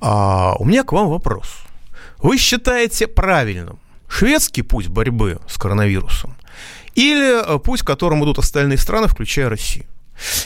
А 0.00 0.54
у 0.58 0.64
меня 0.64 0.84
к 0.84 0.92
вам 0.92 1.08
вопрос. 1.08 1.58
Вы 2.18 2.38
считаете 2.38 3.06
правильным 3.06 3.78
шведский 4.08 4.62
путь 4.62 4.88
борьбы 4.88 5.38
с 5.48 5.56
коронавирусом 5.56 6.36
или 6.94 7.42
э, 7.42 7.58
путь, 7.58 7.82
которым 7.82 8.24
идут 8.24 8.38
остальные 8.38 8.78
страны, 8.78 9.08
включая 9.08 9.48
Россию? 9.48 9.86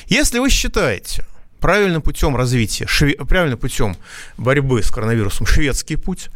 Если 0.07 0.39
вы 0.39 0.51
считаете, 0.51 1.25
правильным 1.65 2.03
путем 2.03 2.37
развития, 2.37 2.87
шве, 2.87 3.15
правильным 3.15 3.59
путем 3.59 3.97
борьбы 4.37 4.83
с 4.83 4.91
коронавирусом 4.91 5.47
шведский 5.47 5.97
путь, 5.97 6.29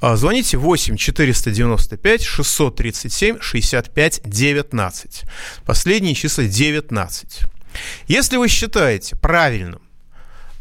а, 0.00 0.16
звоните 0.16 0.58
8 0.58 0.96
495 0.96 2.22
637 2.22 3.38
65 3.40 4.20
19. 4.24 5.24
Последние 5.64 6.14
числа 6.14 6.44
19. 6.44 7.40
Если 8.06 8.36
вы 8.36 8.46
считаете 8.46 9.16
правильным 9.16 9.80
э, 9.80 9.85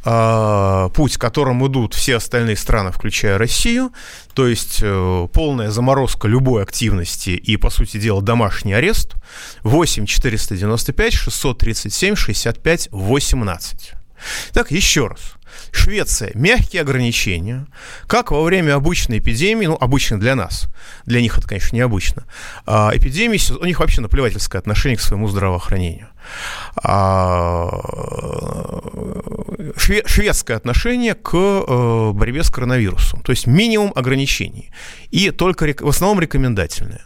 путь, 0.05 1.17
которым 1.17 1.65
идут 1.65 1.95
все 1.95 2.17
остальные 2.17 2.57
страны, 2.57 2.91
включая 2.91 3.39
Россию, 3.39 3.91
то 4.35 4.47
есть 4.47 4.79
э, 4.83 5.27
полная 5.33 5.71
заморозка 5.71 6.27
любой 6.27 6.61
активности 6.61 7.31
и, 7.31 7.57
по 7.57 7.71
сути 7.71 7.97
дела, 7.97 8.21
домашний 8.21 8.73
арест, 8.73 9.15
8 9.63 10.05
495 10.05 11.13
637 11.13 12.15
65 12.15 12.89
18. 12.91 13.93
Так, 14.53 14.71
еще 14.71 15.07
раз. 15.07 15.33
Швеция 15.71 16.31
мягкие 16.33 16.81
ограничения, 16.81 17.65
как 18.07 18.31
во 18.31 18.43
время 18.43 18.75
обычной 18.75 19.19
эпидемии, 19.19 19.67
ну, 19.67 19.77
обычно 19.79 20.19
для 20.19 20.35
нас, 20.35 20.67
для 21.05 21.21
них 21.21 21.37
это, 21.37 21.47
конечно, 21.47 21.75
необычно, 21.75 22.25
а, 22.65 22.91
эпидемии, 22.93 23.39
у 23.59 23.65
них 23.65 23.79
вообще 23.79 24.01
наплевательское 24.01 24.59
отношение 24.59 24.97
к 24.97 25.01
своему 25.01 25.27
здравоохранению. 25.27 26.09
А, 26.83 27.69
шведское 29.77 30.57
отношение 30.57 31.15
к 31.15 31.33
э, 31.33 32.11
борьбе 32.13 32.43
с 32.43 32.49
коронавирусом, 32.49 33.21
то 33.21 33.31
есть 33.31 33.47
минимум 33.47 33.91
ограничений, 33.95 34.71
и 35.11 35.31
только 35.31 35.73
в 35.79 35.87
основном 35.87 36.19
рекомендательные. 36.19 37.01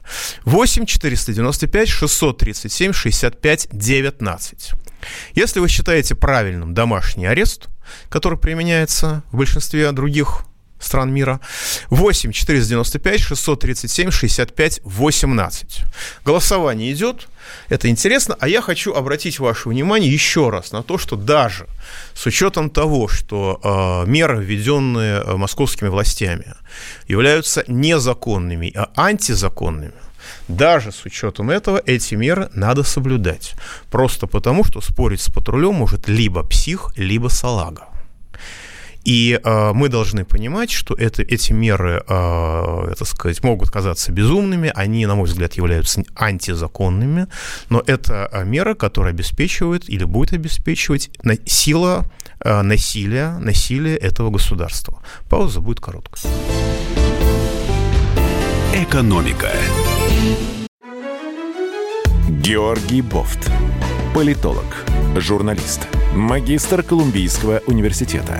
8 0.46 0.86
495 0.86 1.90
637 1.90 2.94
65 2.94 3.68
19. 3.72 4.72
Если 5.34 5.60
вы 5.60 5.68
считаете 5.68 6.16
правильным 6.16 6.74
домашний 6.74 7.26
арест, 7.26 7.70
который 8.10 8.38
применяется 8.38 9.24
в 9.32 9.38
большинстве 9.38 9.92
других 9.92 10.46
стран 10.80 11.12
мира. 11.14 11.40
8 11.90 12.32
495 12.32 13.22
637 13.22 14.12
65 14.12 14.82
18. 14.84 15.82
Голосование 16.26 16.92
идет. 16.92 17.28
Это 17.70 17.90
интересно. 17.90 18.36
А 18.40 18.48
я 18.48 18.62
хочу 18.62 18.94
обратить 18.94 19.40
ваше 19.40 19.70
внимание 19.70 20.12
еще 20.12 20.50
раз 20.50 20.72
на 20.72 20.84
то, 20.84 20.98
что 20.98 21.16
даже 21.16 21.68
с 22.14 22.26
учетом 22.26 22.70
того, 22.70 23.08
что 23.08 23.60
э, 24.06 24.10
меры, 24.10 24.44
введенные 24.44 25.22
э, 25.22 25.36
московскими 25.36 25.90
властями, 25.90 26.54
являются 27.08 27.64
незаконными, 27.68 28.72
а 28.76 28.90
антизаконными, 28.96 29.94
даже 30.48 30.92
с 30.92 31.06
учетом 31.06 31.50
этого 31.50 31.82
эти 31.86 32.16
меры 32.16 32.50
надо 32.54 32.84
соблюдать. 32.84 33.56
Просто 33.90 34.28
потому, 34.28 34.64
что 34.64 34.82
спорить 34.82 35.22
с 35.22 35.32
патрулем 35.32 35.76
может 35.76 36.08
либо 36.08 36.44
псих, 36.44 36.92
либо 36.96 37.30
салага. 37.30 37.86
И 39.06 39.40
э, 39.42 39.72
мы 39.74 39.90
должны 39.90 40.26
понимать, 40.26 40.72
что 40.72 40.94
это, 40.94 41.22
эти 41.22 41.54
меры, 41.54 42.04
э, 42.08 42.94
так 42.98 43.08
сказать, 43.08 43.44
могут 43.44 43.72
казаться 43.72 44.12
безумными, 44.12 44.72
они, 44.76 45.06
на 45.06 45.16
мой 45.16 45.26
взгляд, 45.26 45.54
являются 45.54 46.04
антизаконными, 46.16 47.28
но 47.70 47.82
это 47.86 48.30
э, 48.32 48.44
мера, 48.44 48.76
которая 48.76 49.14
обеспечивает 49.14 49.90
или 49.90 50.04
будет 50.04 50.34
обеспечивать 50.34 51.10
на, 51.24 51.38
сила 51.46 52.06
э, 52.44 52.62
насилия, 52.62 53.38
насилия 53.40 53.96
этого 53.96 54.30
государства. 54.30 55.02
Пауза 55.30 55.62
будет 55.62 55.80
короткой. 55.80 56.22
Экономика. 58.76 59.52
Георгий 62.30 63.02
Бофт. 63.02 63.52
Политолог, 64.14 64.86
журналист, 65.18 65.88
магистр 66.16 66.82
Колумбийского 66.82 67.62
университета, 67.68 68.40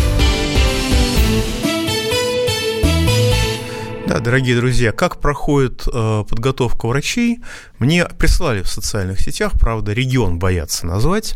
Да, 4.11 4.19
дорогие 4.19 4.57
друзья, 4.57 4.91
как 4.91 5.21
проходит 5.21 5.87
э, 5.87 6.25
подготовка 6.27 6.85
врачей, 6.85 7.39
мне 7.79 8.03
прислали 8.03 8.61
в 8.61 8.67
социальных 8.67 9.21
сетях, 9.21 9.53
правда, 9.57 9.93
регион 9.93 10.37
боятся 10.37 10.85
назвать. 10.85 11.35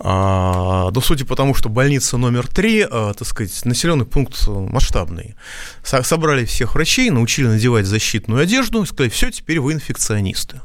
А, 0.00 0.90
но 0.92 1.00
судя 1.00 1.24
по 1.24 1.36
тому, 1.36 1.54
что 1.54 1.68
больница 1.68 2.16
номер 2.16 2.48
три, 2.48 2.82
а, 2.82 3.14
так 3.14 3.28
сказать, 3.28 3.64
населенный 3.64 4.04
пункт 4.04 4.48
масштабный. 4.48 5.36
Со- 5.84 6.02
собрали 6.02 6.44
всех 6.44 6.74
врачей, 6.74 7.08
научили 7.10 7.46
надевать 7.46 7.86
защитную 7.86 8.42
одежду 8.42 8.82
и 8.82 8.86
сказали, 8.86 9.08
все, 9.08 9.30
теперь 9.30 9.60
вы 9.60 9.72
инфекционисты. 9.72 10.60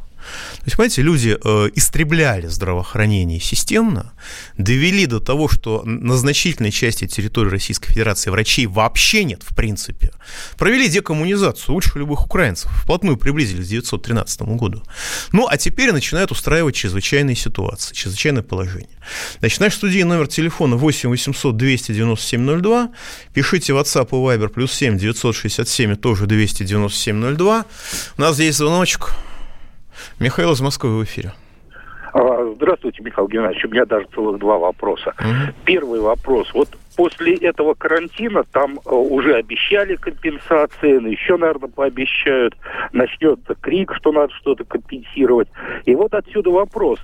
То 0.57 0.63
есть, 0.65 0.77
понимаете, 0.77 1.01
люди 1.01 1.37
э, 1.41 1.69
истребляли 1.75 2.47
здравоохранение 2.47 3.39
системно, 3.39 4.13
довели 4.57 5.05
до 5.05 5.19
того, 5.19 5.47
что 5.47 5.83
на 5.85 6.17
значительной 6.17 6.71
части 6.71 7.07
территории 7.07 7.49
Российской 7.49 7.91
Федерации 7.91 8.29
врачей 8.29 8.65
вообще 8.65 9.23
нет, 9.23 9.43
в 9.43 9.55
принципе. 9.55 10.11
Провели 10.57 10.89
декоммунизацию 10.89 11.73
лучше 11.73 11.91
любых 11.99 12.25
украинцев, 12.25 12.71
вплотную 12.71 13.17
приблизились 13.17 13.67
к 13.67 13.69
1913 13.69 14.41
году. 14.57 14.83
Ну, 15.31 15.47
а 15.47 15.57
теперь 15.57 15.91
начинают 15.91 16.31
устраивать 16.31 16.75
чрезвычайные 16.75 17.35
ситуации, 17.35 17.93
чрезвычайное 17.93 18.43
положение. 18.43 18.89
Значит, 19.39 19.59
наш 19.59 19.73
студии 19.75 20.03
номер 20.03 20.27
телефона 20.27 20.75
8 20.75 21.09
800 21.09 21.57
297 21.57 22.61
02. 22.61 22.89
Пишите 23.33 23.73
WhatsApp 23.73 24.09
и 24.09 24.13
Viber 24.13 24.49
плюс 24.49 24.73
7 24.73 24.97
967 24.97 25.95
тоже 25.95 26.25
297 26.25 27.35
02. 27.35 27.65
У 28.17 28.21
нас 28.21 28.35
здесь 28.35 28.55
звоночек. 28.55 29.13
Михаил 30.19 30.51
из 30.53 30.61
Москвы 30.61 30.97
в 30.97 31.03
эфире. 31.03 31.33
А, 32.13 32.53
Здравствуйте, 32.55 33.03
Михаил 33.03 33.27
Геннадьевич. 33.27 33.65
У 33.65 33.69
меня 33.69 33.85
даже 33.85 34.07
целых 34.15 34.39
два 34.39 34.57
вопроса. 34.57 35.13
Мгм. 35.19 35.53
Первый 35.65 35.99
вопрос. 35.99 36.51
Вот 36.53 36.69
после 36.95 37.35
этого 37.35 37.75
карантина 37.75 38.43
там 38.51 38.79
э, 38.83 38.89
уже 38.89 39.35
обещали 39.35 39.95
компенсации, 39.95 40.97
но 40.97 41.09
еще, 41.09 41.37
наверное, 41.37 41.69
пообещают. 41.69 42.55
Начнется 42.93 43.53
крик, 43.55 43.93
что 43.95 44.11
надо 44.11 44.33
что-то 44.33 44.63
компенсировать. 44.63 45.49
И 45.85 45.93
вот 45.93 46.13
отсюда 46.13 46.49
вопрос. 46.49 46.99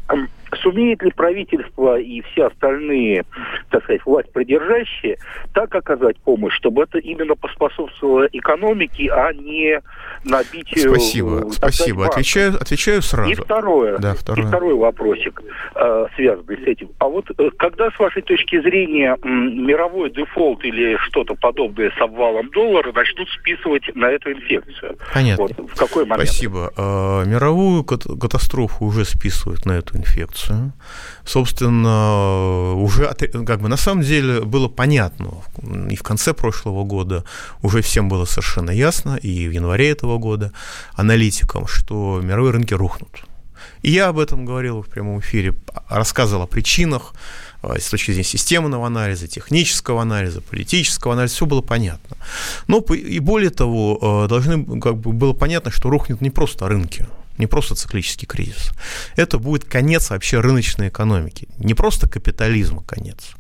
Сумеет 0.62 1.02
ли 1.04 1.12
правительство 1.12 2.00
и 2.00 2.22
все 2.22 2.48
остальные, 2.48 3.26
так 3.70 3.84
сказать, 3.84 4.06
власть 4.06 4.32
придержащие, 4.32 5.18
так 5.54 5.74
оказать 5.76 6.18
помощь, 6.18 6.54
чтобы 6.56 6.84
это 6.84 7.00
именно 7.00 7.36
поспособствовало 7.36 8.28
экономике, 8.32 9.10
а 9.12 9.34
не 9.34 9.82
набитию... 10.24 10.90
Спасибо, 10.92 11.50
спасибо. 11.52 12.00
банков? 12.00 12.16
Отвечаю, 12.16 12.54
отвечаю 12.56 13.02
сразу. 13.02 13.32
И 13.32 13.36
второе, 13.36 13.98
Да, 13.98 14.14
и 14.14 14.16
второе. 14.16 14.48
второй 14.48 14.76
вопросик, 14.76 15.42
э, 15.76 16.06
связанный 16.16 16.58
с 16.58 16.68
этим. 16.68 16.90
А 17.00 17.08
вот 17.08 17.26
э, 17.38 17.50
когда, 17.58 17.90
с 17.92 18.00
вашей 18.00 18.22
точки 18.22 18.62
зрения, 18.62 19.18
мировой 19.24 20.12
дефолт 20.12 20.64
или 20.64 20.98
что-то 21.08 21.36
подобное 21.36 21.92
с 21.98 22.02
обвалом 22.02 22.50
доллара 22.52 22.92
начнут 22.92 23.30
списывать 23.30 23.84
на 23.96 24.06
эту 24.12 24.32
инфекцию? 24.32 24.98
Понятно. 25.14 25.44
Вот 25.58 25.72
в 25.72 25.76
какой 25.76 26.06
момент? 26.06 26.30
Спасибо. 26.30 26.72
Э, 26.78 27.24
Мировую 27.26 27.84
кат- 27.84 28.04
катастрофу 28.20 28.86
уже 28.86 29.06
списывают 29.06 29.66
на 29.66 29.74
эту 29.74 29.98
инфекцию. 29.98 30.24
Собственно, 31.26 32.74
уже 32.76 33.06
от- 33.06 33.46
как 33.48 33.62
бы 33.62 33.70
на 33.70 33.78
самом 33.78 34.04
деле 34.04 34.42
было 34.42 34.68
понятно 34.68 35.30
и 35.90 35.96
в 35.96 36.04
конце 36.04 36.34
прошлого 36.34 36.84
года 36.84 37.24
уже 37.62 37.82
всем 37.82 38.10
было 38.10 38.26
совершенно 38.26 38.72
ясно, 38.72 39.16
и 39.16 39.48
в 39.48 39.52
январе 39.52 39.90
этого 39.90 40.18
года 40.18 40.52
аналитикам, 40.96 41.68
что 41.68 42.20
мировые 42.24 42.52
рынки 42.52 42.74
рухнут. 42.74 43.24
И 43.82 43.92
я 43.92 44.10
об 44.10 44.20
этом 44.20 44.46
говорил 44.46 44.82
в 44.82 44.88
прямом 44.88 45.20
эфире, 45.20 45.54
рассказывал 45.90 46.44
о 46.44 46.48
причинах, 46.48 47.14
э, 47.64 47.80
с 47.80 47.90
точки 47.90 48.12
зрения 48.12 48.24
системного 48.24 48.86
анализа, 48.88 49.28
технического 49.28 50.02
анализа, 50.02 50.42
политического 50.42 51.14
анализа, 51.14 51.36
все 51.36 51.46
было 51.46 51.62
понятно. 51.62 52.18
Но 52.68 52.80
и 52.80 53.20
более 53.20 53.50
того, 53.50 54.26
э, 54.26 54.28
должны, 54.28 54.82
как 54.82 54.98
бы 54.98 55.12
было 55.14 55.34
понятно, 55.34 55.72
что 55.72 55.90
рухнет 55.90 56.22
не 56.22 56.30
просто 56.30 56.68
рынки, 56.68 57.08
не 57.38 57.48
просто 57.48 57.76
циклический 57.76 58.28
кризис. 58.28 58.72
Это 59.16 59.38
будет 59.38 59.66
конец 59.66 60.10
вообще 60.10 60.40
рыночной 60.40 60.90
экономики. 60.90 61.48
Не 61.58 61.74
просто 61.74 62.08
капитализма 62.08 62.84
конец, 62.84 63.32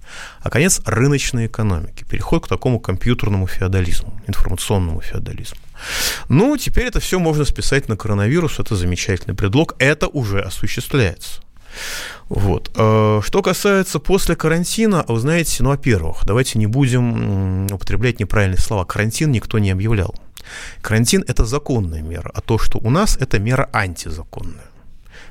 а 0.41 0.49
конец 0.49 0.81
рыночной 0.85 1.47
экономики. 1.47 2.05
Переход 2.09 2.45
к 2.45 2.47
такому 2.47 2.79
компьютерному 2.79 3.47
феодализму, 3.47 4.19
информационному 4.27 5.01
феодализму. 5.01 5.57
Ну, 6.29 6.57
теперь 6.57 6.85
это 6.85 6.99
все 6.99 7.19
можно 7.19 7.45
списать 7.45 7.89
на 7.89 7.97
коронавирус, 7.97 8.59
это 8.59 8.75
замечательный 8.75 9.35
предлог, 9.35 9.75
это 9.79 10.07
уже 10.07 10.41
осуществляется. 10.41 11.41
Вот. 12.29 12.71
Э, 12.75 13.21
Что 13.23 13.41
касается 13.41 13.99
после 13.99 14.35
карантина, 14.35 15.05
вы 15.07 15.19
знаете, 15.19 15.63
ну, 15.63 15.69
во-первых, 15.69 16.19
давайте 16.23 16.59
не 16.59 16.67
будем 16.67 17.67
употреблять 17.71 18.19
неправильные 18.19 18.59
слова. 18.59 18.85
Карантин 18.85 19.31
никто 19.31 19.59
не 19.59 19.71
объявлял. 19.71 20.15
Карантин– 20.81 21.23
это 21.27 21.45
законная 21.45 22.01
мера, 22.01 22.31
а 22.33 22.41
то, 22.41 22.57
что 22.57 22.79
у 22.79 22.89
нас, 22.89 23.17
это 23.17 23.39
мера 23.39 23.69
антизаконная. 23.71 24.65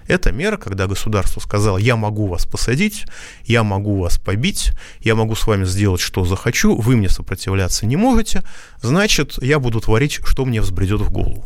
Это 0.06 0.32
мера, 0.32 0.56
когда 0.56 0.86
государство 0.86 1.40
сказало, 1.40 1.78
я 1.78 1.96
могу 1.96 2.26
вас 2.26 2.44
посадить, 2.44 3.04
я 3.44 3.62
могу 3.62 4.00
вас 4.00 4.18
побить, 4.18 4.72
я 5.00 5.14
могу 5.14 5.34
с 5.34 5.46
вами 5.46 5.64
сделать, 5.64 6.00
что 6.00 6.24
захочу, 6.24 6.76
вы 6.76 6.96
мне 6.96 7.08
сопротивляться 7.08 7.86
не 7.86 7.96
можете, 7.96 8.42
значит, 8.80 9.38
я 9.42 9.58
буду 9.58 9.80
творить, 9.80 10.20
что 10.24 10.44
мне 10.44 10.60
взбредет 10.60 11.00
в 11.00 11.10
голову. 11.10 11.44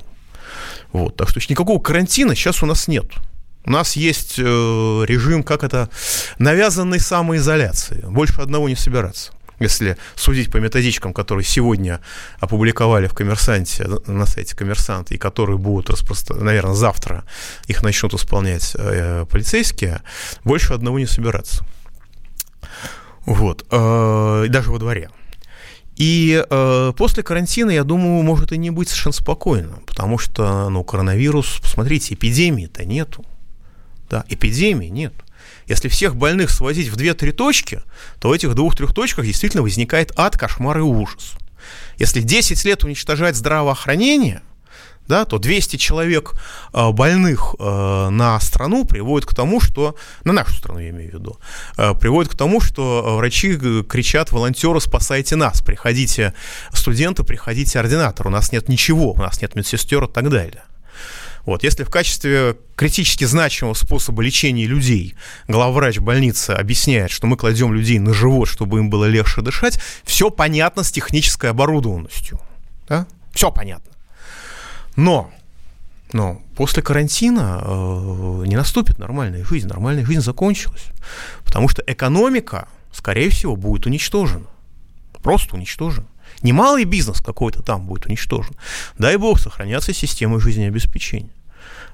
Вот, 0.92 1.16
так 1.16 1.28
что 1.28 1.40
никакого 1.49 1.80
карантина 1.80 2.35
сейчас 2.35 2.62
у 2.62 2.66
нас 2.66 2.88
нет. 2.88 3.06
У 3.64 3.70
нас 3.70 3.96
есть 3.96 4.37
э, 4.38 4.42
режим, 4.42 5.42
как 5.42 5.64
это, 5.64 5.90
навязанной 6.38 7.00
самоизоляции. 7.00 8.04
Больше 8.06 8.40
одного 8.40 8.68
не 8.68 8.76
собираться 8.76 9.32
если 9.58 9.96
судить 10.14 10.50
по 10.50 10.58
методичкам, 10.58 11.12
которые 11.12 11.44
сегодня 11.44 12.00
опубликовали 12.40 13.06
в 13.06 13.14
«Коммерсанте», 13.14 13.88
на 14.06 14.26
сайте 14.26 14.54
«Коммерсант», 14.54 15.12
и 15.12 15.18
которые 15.18 15.58
будут, 15.58 15.90
распростр... 15.90 16.34
наверное, 16.34 16.75
завтра 16.75 17.25
их 17.66 17.82
начнут 17.82 18.14
исполнять 18.14 18.72
э, 18.75 19.25
полицейские, 19.30 20.02
больше 20.44 20.75
одного 20.75 20.98
не 20.98 21.06
собираться. 21.06 21.64
Вот. 23.25 23.66
Э, 23.70 24.46
даже 24.48 24.70
во 24.70 24.78
дворе. 24.78 25.10
И 25.96 26.44
э, 26.48 26.92
после 26.96 27.22
карантина, 27.22 27.70
я 27.70 27.82
думаю, 27.82 28.22
может 28.22 28.52
и 28.52 28.58
не 28.58 28.70
быть 28.70 28.88
совершенно 28.88 29.14
спокойно, 29.14 29.78
потому 29.86 30.18
что, 30.18 30.68
ну, 30.68 30.84
коронавирус, 30.84 31.58
посмотрите, 31.62 32.14
эпидемии-то 32.14 32.84
нету. 32.84 33.25
Да, 34.10 34.25
эпидемии 34.28 34.88
нет. 34.88 35.14
Если 35.67 35.88
всех 35.88 36.17
больных 36.17 36.50
свозить 36.50 36.88
в 36.88 36.97
2-3 36.97 37.33
точки, 37.33 37.83
то 38.21 38.29
в 38.29 38.33
этих 38.33 38.55
двух-трех 38.55 38.95
точках 38.95 39.25
действительно 39.25 39.62
возникает 39.62 40.12
ад, 40.17 40.38
кошмар 40.38 40.79
и 40.79 40.83
ужас. 40.83 41.35
Если 41.99 42.21
10 42.21 42.65
лет 42.65 42.85
уничтожать 42.85 43.37
здравоохранение, 43.37 44.43
да, 45.09 45.25
то 45.25 45.38
200 45.38 45.76
человек 45.76 46.33
э, 46.73 46.91
больных 46.91 47.55
э, 47.59 48.09
на 48.11 48.38
страну 48.41 48.85
приводит 48.85 49.29
к 49.29 49.35
тому, 49.35 49.61
что, 49.61 49.95
на 50.25 50.33
нашу 50.33 50.55
страну 50.55 50.81
я 50.81 50.91
имею 50.91 51.11
в 51.11 51.15
виду, 51.15 51.38
э, 51.76 51.95
приводит 51.95 52.33
к 52.33 52.37
тому, 52.37 52.61
что 52.61 53.17
врачи 53.17 53.57
кричат, 53.57 54.33
волонтеры, 54.33 54.81
спасайте 54.81 55.37
нас, 55.37 55.62
приходите, 55.62 56.35
студенты, 56.73 57.23
приходите, 57.23 57.79
ординатор, 57.79 58.26
у 58.26 58.31
нас 58.31 58.53
нет 58.53 58.69
ничего, 58.69 59.12
у 59.12 59.19
нас 59.19 59.41
нет 59.41 59.55
медсестер 59.55 60.05
и 60.05 60.12
так 60.12 60.29
далее. 60.29 60.65
Вот, 61.47 61.62
если 61.62 61.85
в 61.85 61.91
качестве 61.91 62.57
критически 62.75 63.25
значимого 63.25 63.75
способа 63.75 64.21
лечения 64.21 64.67
людей 64.67 65.15
главврач 65.47 66.00
больницы 66.00 66.50
объясняет, 66.50 67.12
что 67.12 67.29
мы 67.29 67.37
кладем 67.37 67.73
людей 67.73 68.00
на 68.00 68.12
живот, 68.12 68.49
чтобы 68.49 68.81
им 68.81 68.91
было 68.91 69.05
легче 69.05 69.43
дышать, 69.43 69.81
все 70.05 70.29
понятно 70.31 70.83
с 70.83 70.91
технической 70.91 71.50
оборудованностью. 71.50 72.41
Да? 72.88 73.07
Все 73.33 73.53
понятно. 73.53 73.93
Но, 74.97 75.31
но 76.12 76.43
после 76.57 76.83
карантина 76.83 77.62
э, 77.62 78.43
не 78.47 78.57
наступит 78.57 78.99
нормальная 78.99 79.45
жизнь. 79.45 79.69
Нормальная 79.69 80.05
жизнь 80.05 80.23
закончилась. 80.23 80.87
Потому 81.45 81.69
что 81.69 81.83
экономика, 81.87 82.67
скорее 82.93 83.31
всего, 83.31 83.55
будет 83.55 83.87
уничтожена. 83.87 84.47
Просто 85.23 85.55
уничтожена. 85.55 86.09
Немалый 86.43 86.85
бизнес 86.85 87.21
какой-то 87.21 87.62
там 87.62 87.87
будет 87.87 88.07
уничтожен. 88.07 88.55
Дай 88.99 89.17
бог 89.17 89.38
сохранятся 89.38 89.93
системы 89.93 90.41
жизнеобеспечения. 90.41 91.31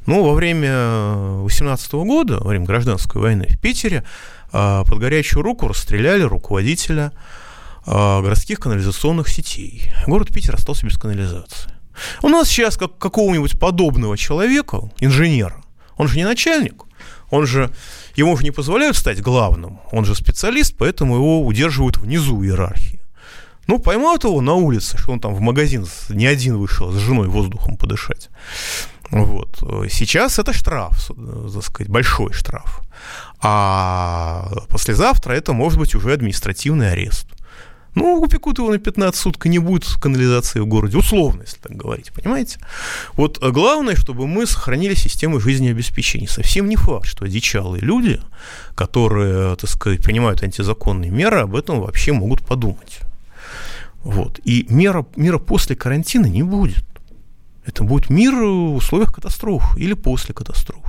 Ну, 0.06 0.24
во 0.24 0.34
время 0.34 1.42
18 1.42 1.92
года, 1.92 2.38
во 2.38 2.48
время 2.48 2.66
гражданской 2.66 3.20
войны 3.20 3.46
в 3.48 3.60
Питере, 3.60 4.04
а, 4.52 4.84
под 4.84 4.98
горячую 4.98 5.42
руку 5.42 5.68
расстреляли 5.68 6.22
руководителя 6.22 7.12
а, 7.86 8.20
городских 8.20 8.58
канализационных 8.58 9.28
сетей. 9.28 9.92
Город 10.06 10.28
Питер 10.32 10.54
остался 10.54 10.86
без 10.86 10.98
канализации. 10.98 11.70
У 12.22 12.28
нас 12.28 12.48
сейчас 12.48 12.76
как 12.76 12.98
какого-нибудь 12.98 13.58
подобного 13.58 14.16
человека, 14.16 14.90
инженера, 14.98 15.62
он 15.96 16.08
же 16.08 16.16
не 16.16 16.24
начальник, 16.24 16.84
он 17.30 17.46
же, 17.46 17.70
ему 18.16 18.36
же 18.36 18.44
не 18.44 18.50
позволяют 18.50 18.96
стать 18.96 19.20
главным, 19.20 19.80
он 19.92 20.04
же 20.04 20.14
специалист, 20.14 20.76
поэтому 20.76 21.16
его 21.16 21.46
удерживают 21.46 21.98
внизу 21.98 22.42
иерархии. 22.42 23.00
Ну, 23.68 23.78
поймают 23.78 24.24
его 24.24 24.40
на 24.40 24.54
улице, 24.54 24.98
что 24.98 25.12
он 25.12 25.20
там 25.20 25.34
в 25.34 25.40
магазин 25.40 25.86
не 26.08 26.26
один 26.26 26.56
вышел 26.56 26.90
с 26.90 26.96
женой 26.96 27.28
воздухом 27.28 27.76
подышать. 27.76 28.28
Вот. 29.12 29.58
Сейчас 29.90 30.38
это 30.38 30.52
штраф, 30.52 31.08
так 31.08 31.62
сказать, 31.62 31.88
большой 31.88 32.32
штраф. 32.32 32.80
А 33.40 34.50
послезавтра 34.68 35.34
это 35.34 35.52
может 35.52 35.78
быть 35.78 35.94
уже 35.94 36.12
административный 36.12 36.92
арест. 36.92 37.26
Ну, 37.94 38.22
упекут 38.22 38.56
его 38.56 38.70
на 38.70 38.78
15 38.78 39.20
суток, 39.20 39.44
не 39.44 39.58
будет 39.58 39.84
канализации 40.00 40.60
в 40.60 40.66
городе. 40.66 40.96
Условно, 40.96 41.42
если 41.42 41.58
так 41.58 41.72
говорить, 41.72 42.10
понимаете? 42.10 42.58
Вот 43.12 43.38
главное, 43.38 43.96
чтобы 43.96 44.26
мы 44.26 44.46
сохранили 44.46 44.94
систему 44.94 45.40
жизнеобеспечения. 45.40 46.26
Совсем 46.26 46.70
не 46.70 46.76
факт, 46.76 47.06
что 47.06 47.26
одичалые 47.26 47.82
люди, 47.82 48.18
которые, 48.74 49.56
так 49.56 49.68
сказать, 49.68 50.02
принимают 50.02 50.42
антизаконные 50.42 51.10
меры, 51.10 51.40
об 51.40 51.54
этом 51.54 51.80
вообще 51.80 52.12
могут 52.12 52.40
подумать. 52.46 53.00
Вот. 54.04 54.40
И 54.42 54.64
мера, 54.70 55.04
мира 55.14 55.36
после 55.38 55.76
карантина 55.76 56.26
не 56.26 56.42
будет. 56.42 56.86
Это 57.64 57.84
будет 57.84 58.10
мир 58.10 58.34
в 58.34 58.76
условиях 58.76 59.12
катастроф 59.12 59.76
или 59.76 59.94
после 59.94 60.34
катастроф. 60.34 60.84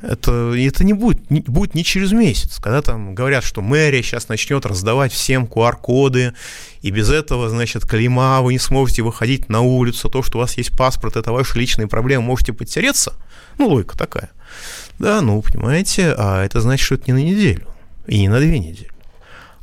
Это, 0.00 0.52
это 0.54 0.84
не 0.84 0.92
будет, 0.92 1.28
не, 1.28 1.40
будет 1.40 1.74
не 1.74 1.82
через 1.82 2.12
месяц, 2.12 2.58
когда 2.60 2.82
там 2.82 3.16
говорят, 3.16 3.42
что 3.42 3.62
мэрия 3.62 4.00
сейчас 4.00 4.28
начнет 4.28 4.64
раздавать 4.64 5.12
всем 5.12 5.46
QR-коды, 5.46 6.34
и 6.82 6.90
без 6.92 7.10
этого, 7.10 7.48
значит, 7.48 7.84
клейма, 7.84 8.40
вы 8.40 8.52
не 8.52 8.58
сможете 8.60 9.02
выходить 9.02 9.48
на 9.48 9.60
улицу, 9.60 10.08
то, 10.08 10.22
что 10.22 10.38
у 10.38 10.40
вас 10.40 10.56
есть 10.56 10.76
паспорт, 10.76 11.16
это 11.16 11.32
ваши 11.32 11.58
личные 11.58 11.88
проблемы, 11.88 12.26
можете 12.26 12.52
потереться. 12.52 13.14
Ну, 13.58 13.66
логика 13.66 13.98
такая. 13.98 14.30
Да, 15.00 15.20
ну, 15.20 15.42
понимаете, 15.42 16.14
а 16.16 16.44
это 16.44 16.60
значит, 16.60 16.86
что 16.86 16.94
это 16.94 17.10
не 17.10 17.14
на 17.14 17.24
неделю, 17.24 17.66
и 18.06 18.20
не 18.20 18.28
на 18.28 18.38
две 18.38 18.60
недели. 18.60 18.90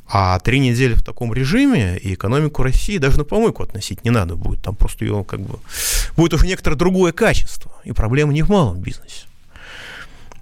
А 0.08 0.38
три 0.38 0.60
недели 0.60 0.94
в 0.94 1.02
таком 1.02 1.34
режиме, 1.34 1.98
и 1.98 2.14
экономику 2.14 2.62
России 2.62 2.98
даже 2.98 3.18
на 3.18 3.24
помойку 3.24 3.62
относить 3.62 4.04
не 4.04 4.10
надо 4.10 4.36
будет. 4.36 4.62
Там 4.62 4.76
просто 4.76 5.04
ее 5.04 5.24
как 5.24 5.40
бы 5.40 5.58
будет 6.16 6.34
уже 6.34 6.46
некоторое 6.46 6.76
другое 6.76 7.12
качество. 7.12 7.72
И 7.84 7.92
проблема 7.92 8.32
не 8.32 8.42
в 8.42 8.48
малом 8.48 8.78
бизнесе. 8.78 9.26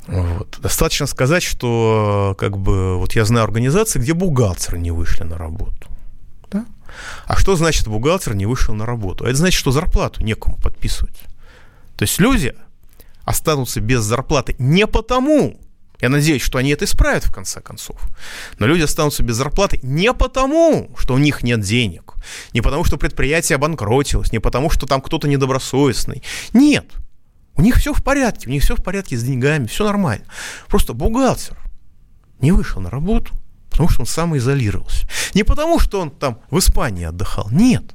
Вот. 0.06 0.58
Достаточно 0.60 1.06
сказать, 1.06 1.42
что 1.42 2.36
как 2.38 2.58
бы 2.58 2.98
вот 2.98 3.14
я 3.14 3.24
знаю 3.24 3.44
организации, 3.44 3.98
где 3.98 4.12
бухгалтеры 4.12 4.78
не 4.78 4.90
вышли 4.90 5.22
на 5.24 5.38
работу. 5.38 5.88
Да? 6.50 6.66
А 7.26 7.36
что 7.36 7.56
значит 7.56 7.88
бухгалтер 7.88 8.34
не 8.34 8.44
вышел 8.44 8.74
на 8.74 8.84
работу? 8.84 9.24
Это 9.24 9.36
значит, 9.36 9.58
что 9.58 9.70
зарплату 9.70 10.22
некому 10.22 10.58
подписывать. 10.58 11.16
То 11.96 12.02
есть 12.02 12.18
люди 12.18 12.54
останутся 13.24 13.80
без 13.80 14.02
зарплаты 14.02 14.54
не 14.58 14.86
потому, 14.86 15.58
я 16.04 16.10
надеюсь, 16.10 16.42
что 16.42 16.58
они 16.58 16.68
это 16.68 16.84
исправят 16.84 17.24
в 17.24 17.32
конце 17.32 17.62
концов. 17.62 17.98
Но 18.58 18.66
люди 18.66 18.82
останутся 18.82 19.22
без 19.22 19.36
зарплаты 19.36 19.80
не 19.82 20.12
потому, 20.12 20.90
что 20.98 21.14
у 21.14 21.18
них 21.18 21.42
нет 21.42 21.60
денег, 21.60 22.16
не 22.52 22.60
потому, 22.60 22.84
что 22.84 22.98
предприятие 22.98 23.56
обанкротилось, 23.56 24.30
не 24.30 24.38
потому, 24.38 24.68
что 24.68 24.86
там 24.86 25.00
кто-то 25.00 25.26
недобросовестный. 25.28 26.22
Нет. 26.52 26.92
У 27.56 27.62
них 27.62 27.76
все 27.76 27.94
в 27.94 28.04
порядке, 28.04 28.48
у 28.48 28.52
них 28.52 28.62
все 28.62 28.76
в 28.76 28.82
порядке 28.82 29.16
с 29.16 29.22
деньгами, 29.22 29.66
все 29.66 29.86
нормально. 29.86 30.26
Просто 30.68 30.92
бухгалтер 30.92 31.56
не 32.40 32.52
вышел 32.52 32.82
на 32.82 32.90
работу, 32.90 33.32
потому 33.70 33.88
что 33.88 34.02
он 34.02 34.06
самоизолировался. 34.06 35.08
Не 35.32 35.42
потому, 35.42 35.78
что 35.78 36.02
он 36.02 36.10
там 36.10 36.38
в 36.50 36.58
Испании 36.58 37.06
отдыхал. 37.06 37.48
Нет. 37.50 37.94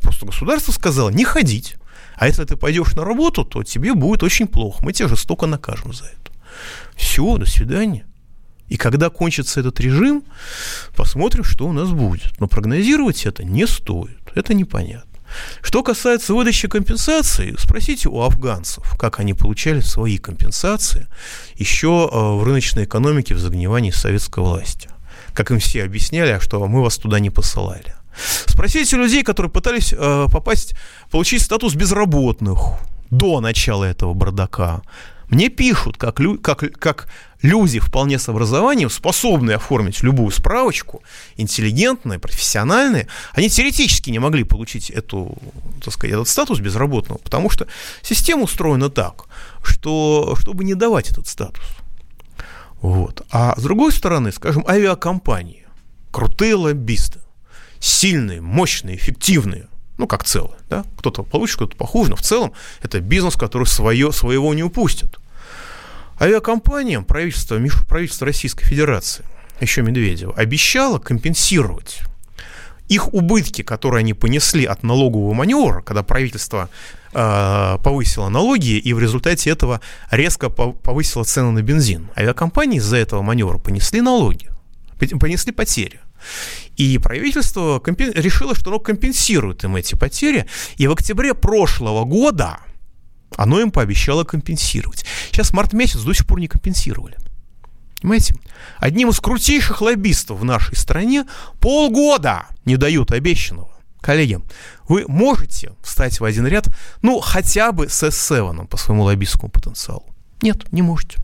Просто 0.00 0.26
государство 0.26 0.72
сказало 0.72 1.10
не 1.10 1.24
ходить. 1.24 1.76
А 2.16 2.26
если 2.26 2.42
ты 2.42 2.56
пойдешь 2.56 2.96
на 2.96 3.04
работу, 3.04 3.44
то 3.44 3.62
тебе 3.62 3.94
будет 3.94 4.24
очень 4.24 4.48
плохо. 4.48 4.84
Мы 4.84 4.92
тебя 4.92 5.06
жестоко 5.06 5.46
накажем 5.46 5.92
за 5.92 6.06
это. 6.06 6.25
Все, 6.96 7.36
до 7.36 7.46
свидания. 7.46 8.06
И 8.68 8.76
когда 8.76 9.10
кончится 9.10 9.60
этот 9.60 9.78
режим, 9.80 10.24
посмотрим, 10.96 11.44
что 11.44 11.66
у 11.68 11.72
нас 11.72 11.90
будет. 11.90 12.40
Но 12.40 12.48
прогнозировать 12.48 13.26
это 13.26 13.44
не 13.44 13.66
стоит. 13.66 14.18
Это 14.34 14.54
непонятно. 14.54 15.06
Что 15.60 15.82
касается 15.82 16.34
выдачи 16.34 16.68
компенсации, 16.68 17.54
спросите 17.58 18.08
у 18.08 18.22
афганцев, 18.22 18.96
как 18.98 19.20
они 19.20 19.34
получали 19.34 19.80
свои 19.80 20.18
компенсации 20.18 21.06
еще 21.56 22.08
э, 22.10 22.16
в 22.16 22.42
рыночной 22.44 22.84
экономике 22.84 23.34
в 23.34 23.38
загнивании 23.38 23.90
советской 23.90 24.40
власти. 24.40 24.88
Как 25.34 25.50
им 25.50 25.58
все 25.58 25.84
объясняли, 25.84 26.30
а 26.30 26.40
что 26.40 26.66
мы 26.66 26.82
вас 26.82 26.96
туда 26.96 27.20
не 27.20 27.30
посылали. 27.30 27.94
Спросите 28.46 28.96
людей, 28.96 29.22
которые 29.22 29.50
пытались 29.50 29.92
э, 29.92 30.26
попасть, 30.30 30.74
получить 31.10 31.42
статус 31.42 31.74
безработных 31.74 32.58
до 33.10 33.40
начала 33.40 33.84
этого 33.84 34.14
бардака. 34.14 34.82
Мне 35.28 35.48
пишут, 35.48 35.96
как, 35.96 36.20
лю, 36.20 36.38
как, 36.38 36.60
как 36.78 37.08
люди 37.42 37.80
вполне 37.80 38.18
с 38.18 38.28
образованием, 38.28 38.90
способные 38.90 39.56
оформить 39.56 40.02
любую 40.02 40.30
справочку, 40.30 41.02
интеллигентные, 41.36 42.18
профессиональные, 42.18 43.08
они 43.32 43.48
теоретически 43.48 44.10
не 44.10 44.18
могли 44.18 44.44
получить 44.44 44.90
эту, 44.90 45.36
так 45.82 45.92
сказать, 45.92 46.14
этот 46.14 46.28
статус 46.28 46.60
безработного, 46.60 47.18
потому 47.18 47.50
что 47.50 47.66
система 48.02 48.44
устроена 48.44 48.88
так, 48.88 49.24
что, 49.64 50.36
чтобы 50.38 50.64
не 50.64 50.74
давать 50.74 51.10
этот 51.10 51.26
статус. 51.26 51.64
Вот. 52.80 53.26
А 53.30 53.54
с 53.56 53.62
другой 53.62 53.92
стороны, 53.92 54.32
скажем, 54.32 54.64
авиакомпании, 54.68 55.66
крутые 56.12 56.54
лоббисты, 56.54 57.20
сильные, 57.80 58.40
мощные, 58.40 58.96
эффективные, 58.96 59.66
Ну, 59.98 60.06
как 60.06 60.24
целое, 60.24 60.58
да? 60.68 60.84
Кто-то 60.98 61.22
получит, 61.22 61.56
кто-то 61.56 61.76
похуже, 61.76 62.10
но 62.10 62.16
в 62.16 62.22
целом 62.22 62.52
это 62.82 63.00
бизнес, 63.00 63.36
который 63.36 63.66
свое, 63.66 64.12
своего 64.12 64.52
не 64.54 64.62
упустит. 64.62 65.18
Авиакомпаниям 66.20 67.04
правительство, 67.04 67.58
правительство 67.88 68.26
Российской 68.26 68.64
Федерации, 68.64 69.24
еще 69.60 69.82
Медведева, 69.82 70.34
обещало 70.34 70.98
компенсировать 70.98 72.00
их 72.88 73.12
убытки, 73.12 73.62
которые 73.62 74.00
они 74.00 74.14
понесли 74.14 74.64
от 74.64 74.82
налогового 74.82 75.34
маневра, 75.34 75.82
когда 75.82 76.02
правительство 76.02 76.68
э, 77.12 77.78
повысило 77.82 78.28
налоги 78.28 78.78
и 78.78 78.92
в 78.92 79.00
результате 79.00 79.50
этого 79.50 79.80
резко 80.10 80.48
повысило 80.50 81.24
цены 81.24 81.50
на 81.50 81.62
бензин. 81.62 82.08
Авиакомпании 82.16 82.78
из-за 82.78 82.96
этого 82.96 83.22
маневра 83.22 83.58
понесли 83.58 84.00
налоги, 84.00 84.50
понесли 84.98 85.52
потери. 85.52 86.00
И 86.76 86.98
правительство 86.98 87.82
решило, 87.84 88.54
что 88.54 88.70
оно 88.70 88.78
компенсирует 88.78 89.64
им 89.64 89.76
эти 89.76 89.94
потери. 89.94 90.46
И 90.76 90.86
в 90.86 90.92
октябре 90.92 91.34
прошлого 91.34 92.04
года 92.04 92.58
оно 93.36 93.60
им 93.60 93.70
пообещало 93.70 94.24
компенсировать. 94.24 95.04
Сейчас 95.30 95.52
март 95.52 95.72
месяц 95.72 96.00
до 96.00 96.12
сих 96.12 96.26
пор 96.26 96.40
не 96.40 96.48
компенсировали. 96.48 97.16
Понимаете? 98.00 98.34
Одним 98.78 99.08
из 99.08 99.20
крутейших 99.20 99.80
лоббистов 99.80 100.40
в 100.40 100.44
нашей 100.44 100.76
стране 100.76 101.24
полгода 101.60 102.46
не 102.64 102.76
дают 102.76 103.10
обещанного. 103.10 103.70
Коллеги, 104.00 104.38
вы 104.88 105.04
можете 105.08 105.72
встать 105.82 106.20
в 106.20 106.24
один 106.24 106.46
ряд, 106.46 106.68
ну, 107.02 107.18
хотя 107.20 107.72
бы 107.72 107.88
с 107.88 108.02
S7 108.06 108.68
по 108.68 108.76
своему 108.76 109.02
лоббистскому 109.02 109.50
потенциалу? 109.50 110.04
Нет, 110.42 110.70
не 110.72 110.82
можете. 110.82 111.18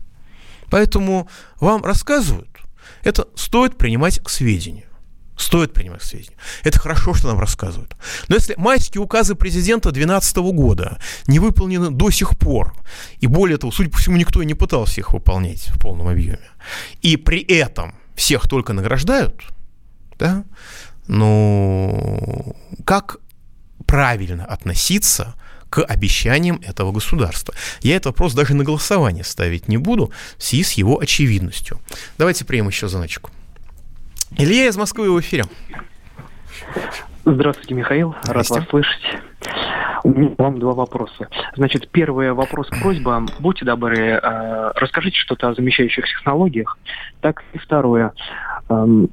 Поэтому 0.69 1.29
вам 1.59 1.85
рассказывают, 1.85 2.49
это 3.03 3.27
стоит 3.35 3.77
принимать 3.77 4.19
к 4.19 4.29
сведению. 4.29 4.87
Стоит 5.35 5.73
принимать 5.73 6.01
к 6.01 6.03
сведению. 6.03 6.37
Это 6.63 6.79
хорошо, 6.79 7.13
что 7.13 7.27
нам 7.27 7.39
рассказывают. 7.39 7.95
Но 8.27 8.35
если 8.35 8.53
майские 8.57 9.01
указы 9.01 9.35
президента 9.35 9.91
2012 9.91 10.37
года 10.37 10.99
не 11.27 11.39
выполнены 11.39 11.89
до 11.89 12.11
сих 12.11 12.37
пор, 12.37 12.73
и 13.19 13.27
более 13.27 13.57
того, 13.57 13.71
судя 13.71 13.89
по 13.89 13.97
всему, 13.97 14.17
никто 14.17 14.41
и 14.41 14.45
не 14.45 14.53
пытался 14.53 14.99
их 15.01 15.13
выполнять 15.13 15.69
в 15.69 15.79
полном 15.79 16.07
объеме, 16.07 16.49
и 17.01 17.17
при 17.17 17.41
этом 17.41 17.95
всех 18.15 18.47
только 18.47 18.73
награждают, 18.73 19.43
да, 20.19 20.43
ну, 21.07 22.55
как 22.85 23.17
правильно 23.85 24.45
относиться 24.45 25.35
к 25.69 25.83
обещаниям 25.83 26.61
этого 26.63 26.91
государства. 26.91 27.55
Я 27.81 27.95
этот 27.95 28.05
вопрос 28.07 28.33
даже 28.35 28.53
на 28.53 28.63
голосование 28.63 29.23
ставить 29.23 29.67
не 29.67 29.77
буду 29.77 30.11
в 30.37 30.43
связи 30.43 30.63
с 30.63 30.73
его 30.73 30.99
очевидностью. 30.99 31.79
Давайте 32.19 32.45
примем 32.45 32.67
еще 32.67 32.87
заначку. 32.87 33.31
Илья 34.37 34.67
из 34.67 34.77
Москвы 34.77 35.11
в 35.11 35.19
эфире. 35.19 35.45
Здравствуйте, 37.23 37.75
Михаил. 37.75 38.15
Рад 38.25 38.49
вас 38.49 38.67
слышать. 38.69 39.01
У 40.03 40.09
меня 40.09 40.35
вам 40.37 40.59
два 40.59 40.73
вопроса. 40.73 41.29
Значит, 41.55 41.89
первый 41.89 42.33
вопрос, 42.33 42.67
просьба. 42.81 43.25
Будьте 43.39 43.63
добры, 43.63 43.97
э, 43.97 44.71
расскажите 44.75 45.17
что-то 45.17 45.49
о 45.49 45.53
замещающих 45.53 46.05
технологиях. 46.05 46.77
Так 47.21 47.43
и 47.53 47.57
второе. 47.57 48.11
Эм, 48.69 49.09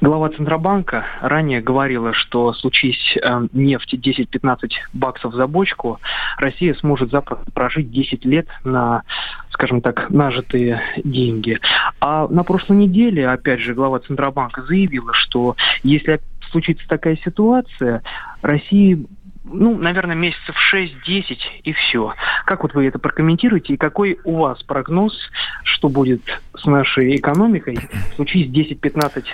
Глава 0.00 0.28
Центробанка 0.28 1.06
ранее 1.22 1.62
говорила, 1.62 2.12
что 2.12 2.52
случись 2.52 3.16
э, 3.16 3.46
нефть 3.52 3.94
10-15 3.94 4.70
баксов 4.92 5.34
за 5.34 5.46
бочку, 5.46 6.00
Россия 6.36 6.74
сможет 6.74 7.10
запросто 7.10 7.50
прожить 7.52 7.90
10 7.90 8.24
лет 8.26 8.46
на, 8.62 9.04
скажем 9.50 9.80
так, 9.80 10.10
нажитые 10.10 10.82
деньги. 11.02 11.58
А 11.98 12.28
на 12.28 12.44
прошлой 12.44 12.76
неделе, 12.76 13.26
опять 13.26 13.60
же, 13.60 13.72
глава 13.72 14.00
Центробанка 14.00 14.62
заявила, 14.62 15.14
что 15.14 15.56
если 15.82 16.20
случится 16.50 16.86
такая 16.88 17.16
ситуация, 17.16 18.02
России 18.42 19.06
ну, 19.48 19.78
наверное, 19.78 20.16
месяцев 20.16 20.56
6-10 20.74 21.38
и 21.62 21.72
все. 21.72 22.14
Как 22.44 22.64
вот 22.64 22.74
вы 22.74 22.86
это 22.88 22.98
прокомментируете 22.98 23.74
и 23.74 23.76
какой 23.76 24.18
у 24.24 24.38
вас 24.38 24.60
прогноз, 24.64 25.14
что 25.62 25.88
будет 25.88 26.20
с 26.56 26.66
нашей 26.66 27.14
экономикой 27.14 27.78
случае 28.16 28.48
10-15 28.48 29.24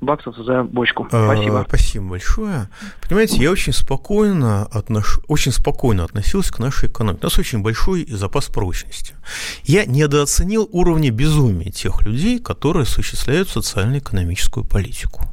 баксов 0.00 0.36
за 0.36 0.62
бочку. 0.62 1.08
А, 1.10 1.32
спасибо. 1.32 1.64
Спасибо 1.68 2.04
большое. 2.06 2.68
Понимаете, 3.02 3.36
я 3.42 3.50
очень 3.50 3.72
спокойно, 3.72 4.64
отнош... 4.66 5.20
очень 5.28 5.52
спокойно 5.52 6.04
относился 6.04 6.52
к 6.52 6.58
нашей 6.58 6.88
экономике. 6.88 7.20
У 7.22 7.26
нас 7.26 7.38
очень 7.38 7.62
большой 7.62 8.06
запас 8.06 8.46
прочности. 8.46 9.14
Я 9.64 9.84
недооценил 9.84 10.68
уровня 10.72 11.10
безумия 11.10 11.70
тех 11.70 12.02
людей, 12.02 12.38
которые 12.38 12.84
осуществляют 12.84 13.48
социально-экономическую 13.48 14.64
политику. 14.64 15.24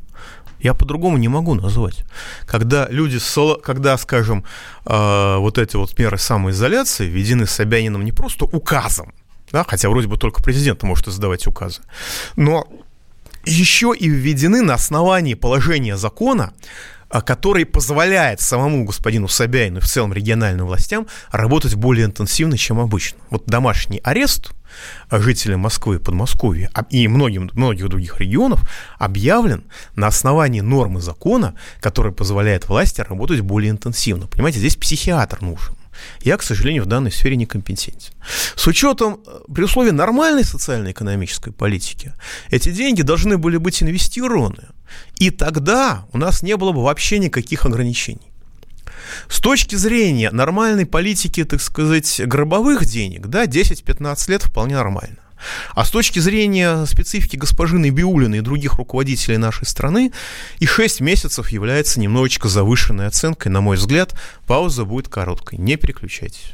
Я 0.60 0.74
по-другому 0.74 1.18
не 1.18 1.28
могу 1.28 1.54
назвать. 1.54 2.04
Когда 2.48 2.88
люди, 2.90 3.20
когда, 3.62 3.98
скажем, 3.98 4.46
а, 4.86 5.38
вот 5.38 5.60
эти 5.60 5.76
вот 5.76 5.98
меры 6.00 6.18
самоизоляции 6.18 7.06
введены 7.06 7.46
Собянином 7.46 8.04
не 8.04 8.12
просто 8.12 8.46
указом, 8.46 9.14
да, 9.52 9.64
хотя 9.64 9.90
вроде 9.90 10.08
бы 10.08 10.18
только 10.18 10.42
президент 10.42 10.82
может 10.82 11.08
издавать 11.08 11.46
указы, 11.46 11.82
но 12.36 12.68
еще 13.46 13.94
и 13.98 14.08
введены 14.08 14.62
на 14.62 14.74
основании 14.74 15.34
положения 15.34 15.98
закона, 15.98 16.54
а, 17.10 17.22
который 17.22 17.66
позволяет 17.66 18.42
самому 18.42 18.84
господину 18.84 19.28
Собяину 19.28 19.78
и 19.78 19.82
в 19.82 19.88
целом 19.88 20.12
региональным 20.12 20.68
властям 20.68 21.08
работать 21.32 21.76
более 21.76 22.06
интенсивно, 22.06 22.58
чем 22.58 22.80
обычно. 22.80 23.20
Вот 23.30 23.46
домашний 23.46 24.02
арест 24.04 24.52
жителям 25.10 25.62
Москвы 25.62 26.00
Подмосковья 26.00 26.70
и 26.90 27.08
многим, 27.08 27.50
многих 27.54 27.88
других 27.88 28.20
регионов 28.20 28.68
объявлен 28.98 29.64
на 29.96 30.08
основании 30.08 30.62
нормы 30.62 31.00
закона, 31.00 31.56
которая 31.80 32.12
позволяет 32.12 32.68
власти 32.68 33.02
работать 33.02 33.42
более 33.42 33.72
интенсивно. 33.72 34.28
Понимаете, 34.28 34.60
здесь 34.60 34.76
психиатр 34.76 35.42
нужен. 35.42 35.76
Я, 36.22 36.38
к 36.38 36.44
сожалению, 36.44 36.84
в 36.84 36.88
данной 36.88 37.12
сфере 37.12 37.36
не 37.36 37.46
компетентен. 37.46 38.14
С 38.56 38.68
учетом, 38.68 39.20
э, 39.26 39.40
при 39.54 39.64
условии 39.64 39.92
нормальной 39.92 40.44
социально-экономической 40.44 41.52
политики, 41.52 42.14
эти 42.50 42.72
деньги 42.72 43.02
должны 43.02 43.38
были 43.38 43.58
быть 43.58 43.82
инвестированы, 43.84 44.66
и 45.18 45.30
тогда 45.30 46.06
у 46.14 46.18
нас 46.18 46.44
не 46.44 46.58
было 46.58 46.72
бы 46.72 46.84
вообще 46.84 47.20
никаких 47.20 47.66
ограничений. 47.66 48.32
С 49.30 49.40
точки 49.40 49.76
зрения 49.76 50.32
нормальной 50.32 50.86
политики, 50.86 51.44
так 51.44 51.62
сказать, 51.62 52.22
гробовых 52.26 52.86
денег, 52.86 53.28
да, 53.28 53.46
10-15 53.46 54.32
лет 54.32 54.44
вполне 54.44 54.76
нормально. 54.76 55.18
А 55.74 55.86
с 55.86 55.92
точки 55.92 56.20
зрения 56.20 56.86
специфики 56.86 57.36
госпожи 57.36 57.78
Набиулиной 57.78 58.40
и 58.40 58.42
других 58.42 58.76
руководителей 58.76 59.38
нашей 59.38 59.66
страны, 59.66 60.12
и 60.60 60.66
6 60.66 61.02
месяцев 61.02 61.50
является 61.50 62.00
немножечко 62.00 62.48
завышенной 62.48 63.08
оценкой, 63.08 63.52
на 63.52 63.62
мой 63.62 63.78
взгляд, 63.78 64.14
пауза 64.48 64.86
будет 64.86 65.08
короткой. 65.08 65.60
Не 65.60 65.76
переключайтесь. 65.76 66.54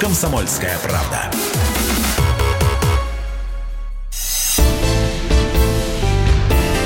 «Комсомольская 0.00 0.78
правда». 0.78 1.30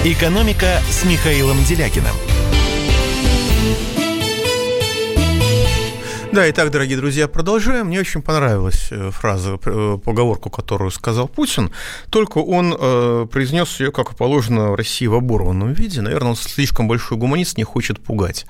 «Экономика» 0.05 0.81
с 0.91 1.05
Михаилом 1.05 1.63
Делякиным– 1.65 2.15
Да, 6.33 6.49
итак, 6.49 6.71
дорогие 6.71 6.97
друзья, 6.97 7.29
продолжаем. 7.29 7.89
Мне 7.89 8.01
очень 8.01 8.23
понравилась 8.23 8.89
э, 8.91 9.11
фраза, 9.11 9.59
э, 9.63 9.99
поговорку, 10.03 10.49
которую 10.49 10.91
сказал 10.91 11.29
Путин, 11.29 11.71
только 12.09 12.39
он 12.39 12.75
э, 12.75 13.27
произнес 13.31 13.79
ее, 13.81 13.93
как 13.93 14.17
положено, 14.17 14.71
в 14.71 14.75
России 14.75 15.07
в 15.07 15.15
оборванном 15.15 15.75
виде. 15.75 16.01
Наверное, 16.01 16.31
он 16.31 16.37
слишком 16.37 16.89
большой 16.89 17.19
гуманист, 17.19 17.59
не 17.59 17.65
хочет 17.65 18.03
пугать. 18.03 18.47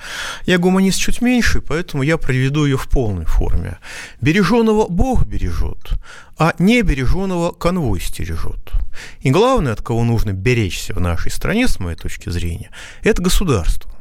Я 0.46 0.58
гуманист 0.58 1.00
чуть 1.00 1.20
меньше, 1.20 1.60
поэтому 1.60 2.04
я 2.04 2.18
приведу 2.18 2.66
ее 2.66 2.76
в 2.76 2.88
полной 2.88 3.24
форме. 3.24 3.78
Береженого 4.20 4.86
Бог 4.88 5.26
бережет, 5.26 5.94
а 6.38 6.54
не 6.60 6.82
береженого 6.82 7.50
конвой 7.50 7.98
стережет. 7.98 8.74
И 9.22 9.32
главное, 9.32 9.72
от 9.72 9.82
кого 9.82 10.04
нужно 10.04 10.30
беречься 10.30 10.94
в 10.94 11.00
нашей 11.00 11.32
стране, 11.32 11.66
с 11.66 11.80
моей 11.80 11.96
точки 11.96 12.30
зрения, 12.30 12.70
это 13.02 13.20
государство. 13.20 13.91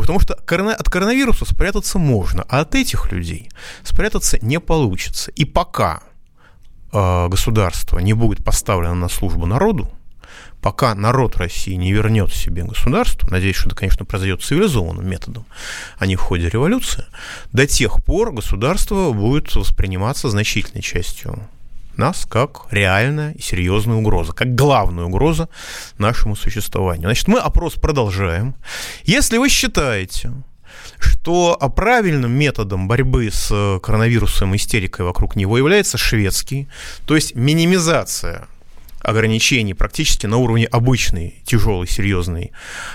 Потому 0.00 0.20
что 0.20 0.34
от 0.34 0.90
коронавируса 0.90 1.44
спрятаться 1.44 1.98
можно, 1.98 2.44
а 2.48 2.60
от 2.60 2.74
этих 2.74 3.10
людей 3.12 3.50
спрятаться 3.82 4.38
не 4.40 4.60
получится. 4.60 5.30
И 5.32 5.44
пока 5.44 6.02
э, 6.92 7.28
государство 7.28 7.98
не 7.98 8.12
будет 8.12 8.44
поставлено 8.44 8.94
на 8.94 9.08
службу 9.08 9.46
народу, 9.46 9.90
пока 10.60 10.94
народ 10.94 11.36
России 11.36 11.74
не 11.74 11.92
вернет 11.92 12.32
себе 12.32 12.64
государство, 12.64 13.28
надеюсь, 13.30 13.56
что 13.56 13.68
это, 13.68 13.76
конечно, 13.76 14.04
произойдет 14.04 14.42
цивилизованным 14.42 15.08
методом, 15.08 15.46
а 15.98 16.06
не 16.06 16.16
в 16.16 16.20
ходе 16.20 16.48
революции, 16.48 17.04
до 17.52 17.66
тех 17.66 18.04
пор 18.04 18.32
государство 18.32 19.12
будет 19.12 19.54
восприниматься 19.54 20.30
значительной 20.30 20.82
частью 20.82 21.40
нас 21.98 22.26
как 22.28 22.62
реальная 22.70 23.32
и 23.32 23.42
серьезная 23.42 23.96
угроза, 23.96 24.32
как 24.32 24.54
главная 24.54 25.04
угроза 25.04 25.48
нашему 25.98 26.36
существованию. 26.36 27.08
Значит, 27.08 27.28
мы 27.28 27.38
опрос 27.38 27.74
продолжаем. 27.74 28.54
Если 29.04 29.38
вы 29.38 29.48
считаете, 29.48 30.32
что 30.98 31.56
правильным 31.76 32.32
методом 32.32 32.88
борьбы 32.88 33.30
с 33.30 33.78
коронавирусом 33.82 34.56
истерикой 34.56 35.04
вокруг 35.04 35.36
него 35.36 35.58
является 35.58 35.98
шведский, 35.98 36.68
то 37.06 37.14
есть 37.14 37.34
минимизация 37.34 38.48
ограничений 39.00 39.74
практически 39.74 40.26
на 40.26 40.36
уровне 40.36 40.66
обычной 40.66 41.42
тяжелой 41.44 41.86
серьезной 41.86 42.52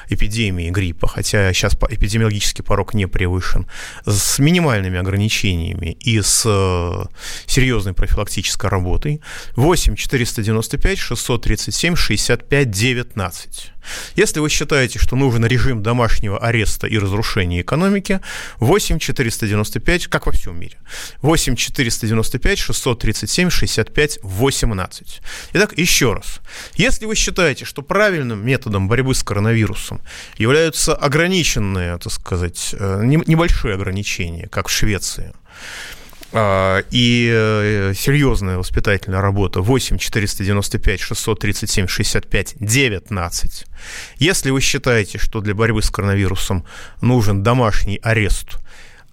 эпидемии 0.10 0.70
гриппа, 0.70 1.08
хотя 1.08 1.52
сейчас 1.54 1.74
эпидемиологический 1.74 2.63
порог 2.63 2.94
не 2.94 3.08
превышен, 3.08 3.68
с 4.06 4.39
минимальными 4.39 5.00
ограничениями 5.00 5.98
и 6.00 6.22
с 6.22 6.44
э, 6.46 7.06
серьезной 7.46 7.94
профилактической 7.94 8.70
работой 8.70 9.22
8 9.56 9.96
495 9.96 11.00
637 11.00 11.96
65 11.96 12.72
19. 12.72 13.74
Если 14.16 14.39
вы 14.39 14.50
считаете, 14.50 15.00
что 15.00 15.16
нужен 15.16 15.46
режим 15.46 15.84
домашнего 15.84 16.38
ареста 16.38 16.88
и 16.88 16.98
разрушения 16.98 17.62
экономики, 17.62 18.22
8 18.60 19.00
495, 19.00 20.08
как 20.08 20.26
во 20.26 20.32
всем 20.32 20.60
мире, 20.60 20.78
8 21.22 21.56
495 21.56 22.60
637 22.60 23.50
65 23.50 24.20
18. 24.24 25.22
Итак, 25.54 25.78
еще 25.78 25.92
раз. 26.01 26.41
Если 26.75 27.06
вы 27.06 27.15
считаете, 27.15 27.65
что 27.65 27.82
правильным 27.82 28.45
методом 28.45 28.88
борьбы 28.88 29.13
с 29.13 29.23
коронавирусом 29.23 30.01
являются 30.38 30.95
ограниченные, 30.95 31.97
так 31.97 32.12
сказать, 32.12 32.75
э, 32.77 33.01
небольшие 33.03 33.75
ограничения, 33.75 34.47
как 34.47 34.67
в 34.67 34.71
Швеции, 34.71 35.34
а, 36.36 36.84
и 36.89 37.29
э, 37.32 37.93
серьезная 37.95 38.58
воспитательная 38.58 39.21
работа 39.21 39.62
8 39.62 39.99
495 39.99 40.99
637 40.99 41.88
65 41.88 42.56
19. 42.60 43.65
Если 44.17 44.49
вы 44.49 44.60
считаете, 44.60 45.19
что 45.19 45.41
для 45.41 45.53
борьбы 45.53 45.84
с 45.84 45.91
коронавирусом 45.91 46.65
нужен 47.01 47.43
домашний 47.43 47.99
арест 48.01 48.58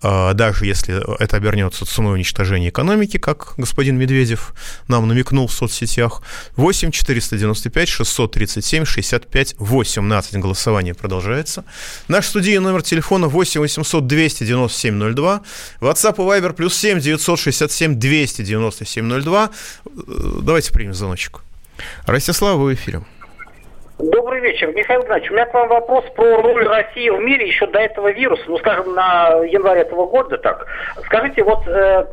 даже 0.02 0.66
если 0.66 1.02
это 1.22 1.36
обернется 1.36 1.84
ценой 1.84 2.14
уничтожения 2.14 2.70
экономики, 2.70 3.18
как 3.18 3.54
господин 3.56 3.98
Медведев 3.98 4.54
нам 4.88 5.06
намекнул 5.06 5.46
в 5.46 5.52
соцсетях. 5.52 6.22
8 6.56 6.90
495 6.90 7.88
637 7.88 8.84
65 8.84 9.54
18. 9.58 10.34
Голосование 10.36 10.94
продолжается. 10.94 11.64
Наш 12.08 12.26
студийный 12.26 12.64
номер 12.64 12.82
телефона 12.82 13.28
8 13.28 13.60
800 13.60 14.06
297 14.06 15.14
02. 15.14 15.42
WhatsApp 15.80 16.14
и 16.14 16.40
Viber 16.40 16.52
плюс 16.52 16.76
7 16.76 17.00
967 17.00 17.94
297 17.98 19.22
02. 19.22 19.50
Давайте 20.42 20.72
примем 20.72 20.94
звоночек. 20.94 21.40
Ростислав, 22.06 22.56
вы 22.56 22.70
в 22.70 22.74
эфире. 22.74 23.02
Добрый 24.02 24.40
вечер, 24.40 24.72
Михаил 24.74 25.02
Геннадьевич. 25.02 25.30
У 25.30 25.34
меня 25.34 25.44
к 25.44 25.52
вам 25.52 25.68
вопрос 25.68 26.04
про 26.16 26.40
роль 26.40 26.66
России 26.66 27.10
в 27.10 27.20
мире 27.20 27.46
еще 27.46 27.66
до 27.66 27.80
этого 27.80 28.10
вируса, 28.10 28.42
ну, 28.46 28.56
скажем, 28.56 28.94
на 28.94 29.44
январе 29.44 29.82
этого 29.82 30.06
года 30.06 30.38
так. 30.38 30.66
Скажите, 31.04 31.44
вот 31.44 31.66
э, 31.68 32.06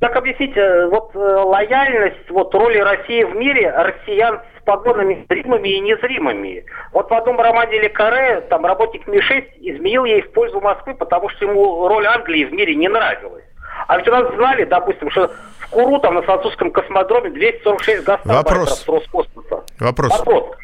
как 0.00 0.16
объяснить 0.16 0.56
э, 0.56 0.88
вот 0.88 1.14
э, 1.14 1.18
лояльность 1.18 2.28
вот 2.30 2.52
роли 2.54 2.78
России 2.78 3.22
в 3.22 3.36
мире 3.36 3.70
россиян 3.70 4.40
с 4.58 4.64
погонами 4.64 5.24
зримыми 5.30 5.68
и 5.68 5.80
незримыми? 5.80 6.64
Вот 6.92 7.08
в 7.08 7.14
одном 7.14 7.38
романе 7.38 7.82
Ле 7.82 7.88
Каре, 7.88 8.40
там 8.50 8.66
работник 8.66 9.06
Ми-6 9.06 9.44
изменил 9.60 10.06
ей 10.06 10.22
в 10.22 10.32
пользу 10.32 10.60
Москвы, 10.60 10.94
потому 10.94 11.28
что 11.28 11.44
ему 11.44 11.86
роль 11.86 12.06
Англии 12.06 12.46
в 12.46 12.52
мире 12.52 12.74
не 12.74 12.88
нравилась. 12.88 13.44
А 13.86 13.96
ведь 13.96 14.08
у 14.08 14.10
нас 14.10 14.34
знали, 14.34 14.64
допустим, 14.64 15.08
что 15.10 15.30
в 15.60 15.70
Куру, 15.70 16.00
там 16.00 16.16
на 16.16 16.22
французском 16.22 16.72
космодроме 16.72 17.30
246 17.30 18.02
гастарбайтеров 18.02 18.70
с 18.70 18.88
Роскосмоса. 18.88 19.62
Вопрос. 19.78 20.18
Вопрос. 20.18 20.58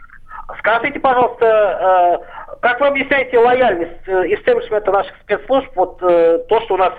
Скажите, 0.59 1.00
пожалуйста, 1.00 1.46
э, 1.46 2.59
как 2.61 2.80
вы 2.80 2.88
объясняете 2.88 3.38
лояльность 3.38 4.07
э, 4.07 4.35
истеблишмента 4.35 4.90
наших 4.90 5.12
спецслужб, 5.22 5.68
вот 5.74 5.98
э, 6.02 6.38
то, 6.48 6.61
что 6.62 6.74
у 6.74 6.76
нас 6.76 6.92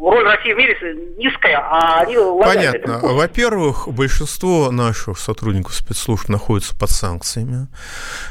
роль 0.00 0.24
России 0.24 0.52
в 0.52 0.56
мире 0.56 0.76
низкая, 1.16 1.58
а 1.58 2.00
они 2.00 2.16
лояльны? 2.16 2.80
Понятно. 2.80 2.98
Во-первых, 3.14 3.88
большинство 3.88 4.70
наших 4.70 5.18
сотрудников 5.18 5.74
спецслужб 5.74 6.28
находятся 6.28 6.76
под 6.76 6.90
санкциями. 6.90 7.68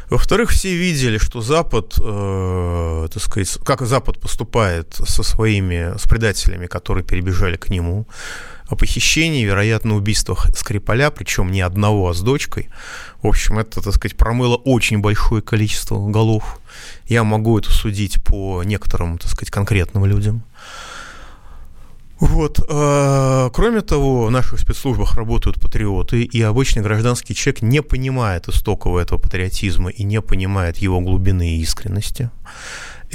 Во-вторых, 0.10 0.50
все 0.50 0.70
видели, 0.70 1.18
что 1.18 1.42
Запад, 1.42 1.94
э, 2.04 3.08
так 3.12 3.22
сказать, 3.22 3.58
как 3.66 3.82
Запад 3.82 4.20
поступает 4.20 4.94
со 4.94 5.24
своими, 5.24 5.98
с 5.98 6.08
предателями, 6.08 6.68
которые 6.68 7.04
перебежали 7.04 7.58
к 7.58 7.70
нему 7.70 8.08
о 8.70 8.76
похищении, 8.76 9.46
вероятно, 9.46 9.96
убийствах 9.96 10.48
Скрипаля, 10.58 11.12
причем 11.12 11.52
не 11.52 11.62
одного, 11.62 12.10
а 12.10 12.14
с 12.14 12.22
дочкой. 12.22 12.70
В 13.26 13.28
общем, 13.28 13.58
это, 13.58 13.82
так 13.82 13.92
сказать, 13.96 14.16
промыло 14.16 14.56
очень 14.56 15.00
большое 15.00 15.42
количество 15.42 15.98
голов. 15.98 16.60
Я 17.08 17.24
могу 17.24 17.58
это 17.58 17.72
судить 17.72 18.24
по 18.24 18.62
некоторым, 18.64 19.18
так 19.18 19.32
сказать, 19.32 19.50
конкретным 19.50 20.06
людям. 20.06 20.44
Вот. 22.20 22.60
Э, 22.70 23.50
кроме 23.52 23.82
того, 23.82 24.28
в 24.28 24.32
наших 24.32 24.60
спецслужбах 24.60 25.16
работают 25.16 25.60
патриоты, 25.60 26.22
и 26.22 26.40
обычный 26.44 26.84
гражданский 26.84 27.34
человек 27.34 27.64
не 27.64 27.82
понимает 27.82 28.48
истокового 28.48 29.00
этого 29.00 29.18
патриотизма 29.18 29.90
и 29.90 30.04
не 30.04 30.22
понимает 30.22 30.78
его 30.78 31.02
глубины 31.02 31.56
и 31.56 31.62
искренности. 31.62 32.30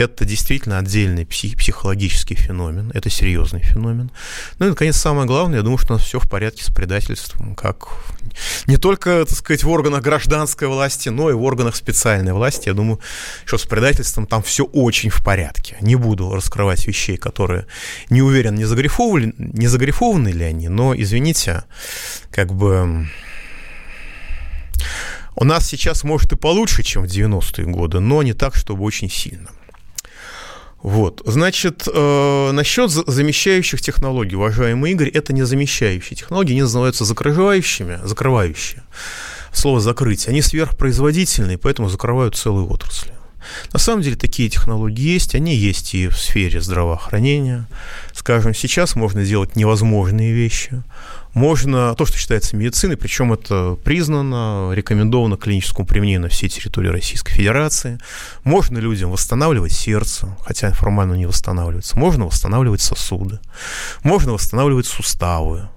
Это 0.01 0.25
действительно 0.25 0.79
отдельный 0.79 1.27
псих, 1.27 1.59
психологический 1.59 2.35
феномен, 2.35 2.91
это 2.95 3.11
серьезный 3.11 3.61
феномен. 3.61 4.11
Ну 4.59 4.67
и, 4.67 4.69
наконец, 4.71 4.97
самое 4.97 5.27
главное, 5.27 5.59
я 5.59 5.63
думаю, 5.63 5.77
что 5.77 5.93
у 5.93 5.97
нас 5.99 6.07
все 6.07 6.19
в 6.19 6.27
порядке 6.27 6.65
с 6.65 6.69
предательством, 6.69 7.55
как 7.55 7.89
не 8.67 8.79
только, 8.79 9.27
так 9.27 9.37
сказать, 9.37 9.63
в 9.63 9.69
органах 9.69 10.01
гражданской 10.01 10.69
власти, 10.69 11.11
но 11.11 11.29
и 11.29 11.35
в 11.35 11.43
органах 11.43 11.77
специальной 11.77 12.33
власти. 12.33 12.69
Я 12.69 12.75
думаю, 12.75 12.99
что 13.45 13.59
с 13.59 13.67
предательством 13.67 14.27
там 14.27 14.43
все 14.43 14.65
очень 14.65 15.11
в 15.11 15.23
порядке. 15.23 15.77
Не 15.83 15.97
буду 15.97 16.35
раскрывать 16.35 16.87
вещей, 16.87 17.19
которые 17.19 17.67
не 18.09 18.23
уверен, 18.23 18.55
не 18.55 18.65
загрифованы, 18.65 19.35
не 19.37 19.67
загрифованы 19.67 20.29
ли 20.29 20.47
они, 20.47 20.71
но, 20.71 20.95
извините, 20.97 21.65
как 22.31 22.55
бы... 22.55 23.07
У 25.37 25.45
нас 25.45 25.67
сейчас, 25.67 26.05
может, 26.05 26.33
и 26.33 26.37
получше, 26.37 26.83
чем 26.83 27.03
в 27.03 27.07
90-е 27.07 27.67
годы, 27.67 28.01
но 28.01 28.23
не 28.23 28.33
так, 28.33 28.55
чтобы 28.55 28.85
очень 28.85 29.11
сильно. 29.11 29.51
Вот, 30.83 31.21
значит, 31.27 31.87
э, 31.93 32.51
насчет 32.53 32.91
замещающих 32.91 33.83
технологий, 33.83 34.37
уважаемый 34.37 34.93
Игорь, 34.93 35.11
это 35.11 35.35
не 35.35 35.43
замещающие 35.43 36.17
технологии, 36.17 36.53
они 36.53 36.63
называются 36.63 37.05
закрывающими, 37.05 38.01
закрывающие. 38.03 38.83
Слово 39.53 39.81
закрытие. 39.81 40.31
Они 40.31 40.41
сверхпроизводительные, 40.41 41.59
поэтому 41.59 41.89
закрывают 41.89 42.37
целые 42.37 42.67
отрасли. 42.67 43.13
На 43.73 43.79
самом 43.79 44.03
деле 44.03 44.17
такие 44.17 44.49
технологии 44.49 45.03
есть, 45.03 45.35
они 45.35 45.55
есть 45.55 45.95
и 45.95 46.09
в 46.09 46.17
сфере 46.17 46.61
здравоохранения. 46.61 47.67
Скажем, 48.13 48.55
сейчас 48.55 48.95
можно 48.97 49.25
делать 49.25 49.57
невозможные 49.57 50.33
вещи 50.33 50.83
можно, 51.33 51.95
то, 51.95 52.05
что 52.07 52.19
считается 52.19 52.57
медициной, 52.57 52.97
причем 52.97 53.33
это 53.33 53.77
признано, 53.85 54.73
рекомендовано 54.73 55.37
к 55.37 55.45
клиническому 55.45 55.87
применению 55.87 56.23
на 56.23 56.29
всей 56.29 56.49
территории 56.49 56.89
Российской 56.89 57.33
Федерации. 57.33 57.99
Можно 58.43 58.79
людям 58.79 59.11
восстанавливать 59.11 59.73
сердце, 59.73 60.37
хотя 60.45 60.73
формально 60.73 61.15
не 61.15 61.27
восстанавливается. 61.27 61.99
Можно 61.99 62.27
восстанавливать 62.27 62.81
сосуды. 62.81 63.39
Можно 64.03 64.33
восстанавливать 64.33 64.87
суставы. 64.87 65.69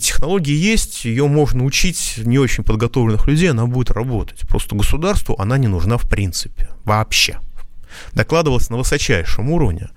Технологии 0.00 0.54
есть, 0.54 1.04
ее 1.04 1.26
можно 1.26 1.64
учить 1.64 2.14
не 2.18 2.38
очень 2.38 2.64
подготовленных 2.64 3.26
людей, 3.26 3.50
она 3.50 3.66
будет 3.66 3.90
работать. 3.90 4.40
Просто 4.48 4.76
государству 4.76 5.36
она 5.38 5.58
не 5.58 5.68
нужна 5.68 5.98
в 5.98 6.08
принципе, 6.08 6.68
вообще. 6.84 7.38
Докладывалось 8.12 8.70
на 8.70 8.76
высочайшем 8.76 9.50
уровне 9.50 9.88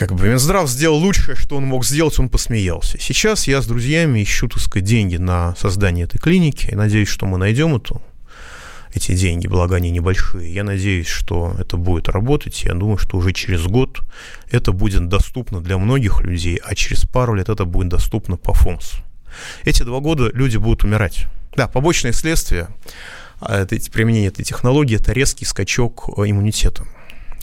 как 0.00 0.14
бы 0.14 0.28
Минздрав 0.28 0.66
сделал 0.66 0.96
лучшее, 0.96 1.36
что 1.36 1.58
он 1.58 1.66
мог 1.66 1.84
сделать, 1.84 2.18
он 2.18 2.30
посмеялся. 2.30 2.98
Сейчас 2.98 3.46
я 3.46 3.60
с 3.60 3.66
друзьями 3.66 4.22
ищу, 4.22 4.48
так 4.48 4.62
сказать, 4.62 4.88
деньги 4.88 5.16
на 5.16 5.54
создание 5.56 6.06
этой 6.06 6.16
клиники, 6.16 6.70
и 6.70 6.74
надеюсь, 6.74 7.08
что 7.08 7.26
мы 7.26 7.36
найдем 7.36 7.76
эту, 7.76 8.00
эти 8.94 9.14
деньги, 9.14 9.46
благо 9.46 9.76
они 9.76 9.90
небольшие. 9.90 10.54
Я 10.54 10.64
надеюсь, 10.64 11.06
что 11.06 11.54
это 11.58 11.76
будет 11.76 12.08
работать. 12.08 12.62
Я 12.64 12.72
думаю, 12.72 12.96
что 12.96 13.18
уже 13.18 13.34
через 13.34 13.64
год 13.66 14.00
это 14.50 14.72
будет 14.72 15.06
доступно 15.08 15.60
для 15.60 15.76
многих 15.76 16.22
людей, 16.22 16.58
а 16.64 16.74
через 16.74 17.02
пару 17.02 17.34
лет 17.34 17.50
это 17.50 17.66
будет 17.66 17.88
доступно 17.88 18.38
по 18.38 18.54
ФОМСу. 18.54 18.96
Эти 19.66 19.82
два 19.82 20.00
года 20.00 20.30
люди 20.32 20.56
будут 20.56 20.82
умирать. 20.82 21.26
Да, 21.56 21.68
побочные 21.68 22.14
следствия 22.14 22.68
а, 23.38 23.66
применения 23.66 24.28
этой 24.28 24.46
технологии– 24.46 24.96
это 24.98 25.12
резкий 25.12 25.44
скачок 25.44 26.08
э, 26.16 26.30
иммунитета. 26.30 26.86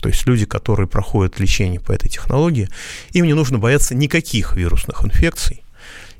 То 0.00 0.08
есть 0.08 0.26
люди, 0.26 0.46
которые 0.46 0.86
проходят 0.86 1.40
лечение 1.40 1.80
по 1.80 1.92
этой 1.92 2.08
технологии, 2.08 2.68
им 3.12 3.26
не 3.26 3.34
нужно 3.34 3.58
бояться 3.58 3.94
никаких 3.94 4.54
вирусных 4.54 5.04
инфекций, 5.04 5.62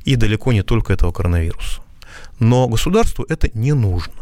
и 0.05 0.17
далеко 0.17 0.53
не 0.53 0.63
только 0.63 0.93
этого 0.93 1.13
коронавируса. 1.13 1.83
Но 2.39 2.67
государству 2.69 3.25
это 3.29 3.51
не 3.55 3.73
нужно. 3.73 4.15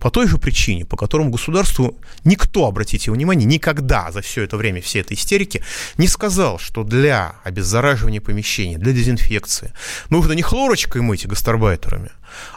По 0.00 0.10
той 0.10 0.26
же 0.26 0.38
причине, 0.38 0.86
по 0.86 0.96
которому 0.96 1.30
государству 1.30 1.98
никто, 2.24 2.66
обратите 2.66 3.10
внимание, 3.10 3.46
никогда 3.46 4.10
за 4.10 4.22
все 4.22 4.42
это 4.42 4.56
время, 4.56 4.80
все 4.80 5.00
этой 5.00 5.14
истерики, 5.14 5.62
не 5.98 6.08
сказал, 6.08 6.58
что 6.58 6.84
для 6.84 7.34
обеззараживания 7.44 8.22
помещений, 8.22 8.76
для 8.76 8.94
дезинфекции 8.94 9.72
нужно 10.08 10.32
не 10.32 10.40
хлорочкой 10.40 11.02
мыть 11.02 11.26
гастарбайтерами, 11.26 12.10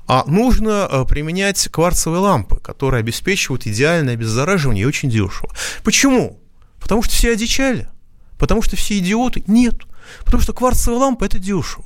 а 0.08 0.24
нужно 0.26 0.88
э, 0.90 1.06
применять 1.06 1.68
кварцевые 1.70 2.20
лампы, 2.20 2.58
которые 2.58 3.00
обеспечивают 3.00 3.66
идеальное 3.68 4.14
обеззараживание 4.14 4.84
и 4.84 4.88
очень 4.88 5.10
дешево. 5.10 5.50
Почему? 5.84 6.40
Потому 6.80 7.04
что 7.04 7.14
все 7.14 7.32
одичали. 7.32 7.90
Потому 8.38 8.62
что 8.62 8.76
все 8.76 8.98
идиоты? 9.00 9.44
Нет. 9.48 9.76
Потому 10.26 10.42
что 10.42 10.54
кварцевая 10.54 11.00
лампа– 11.00 11.24
это 11.26 11.40
дешево. 11.40 11.86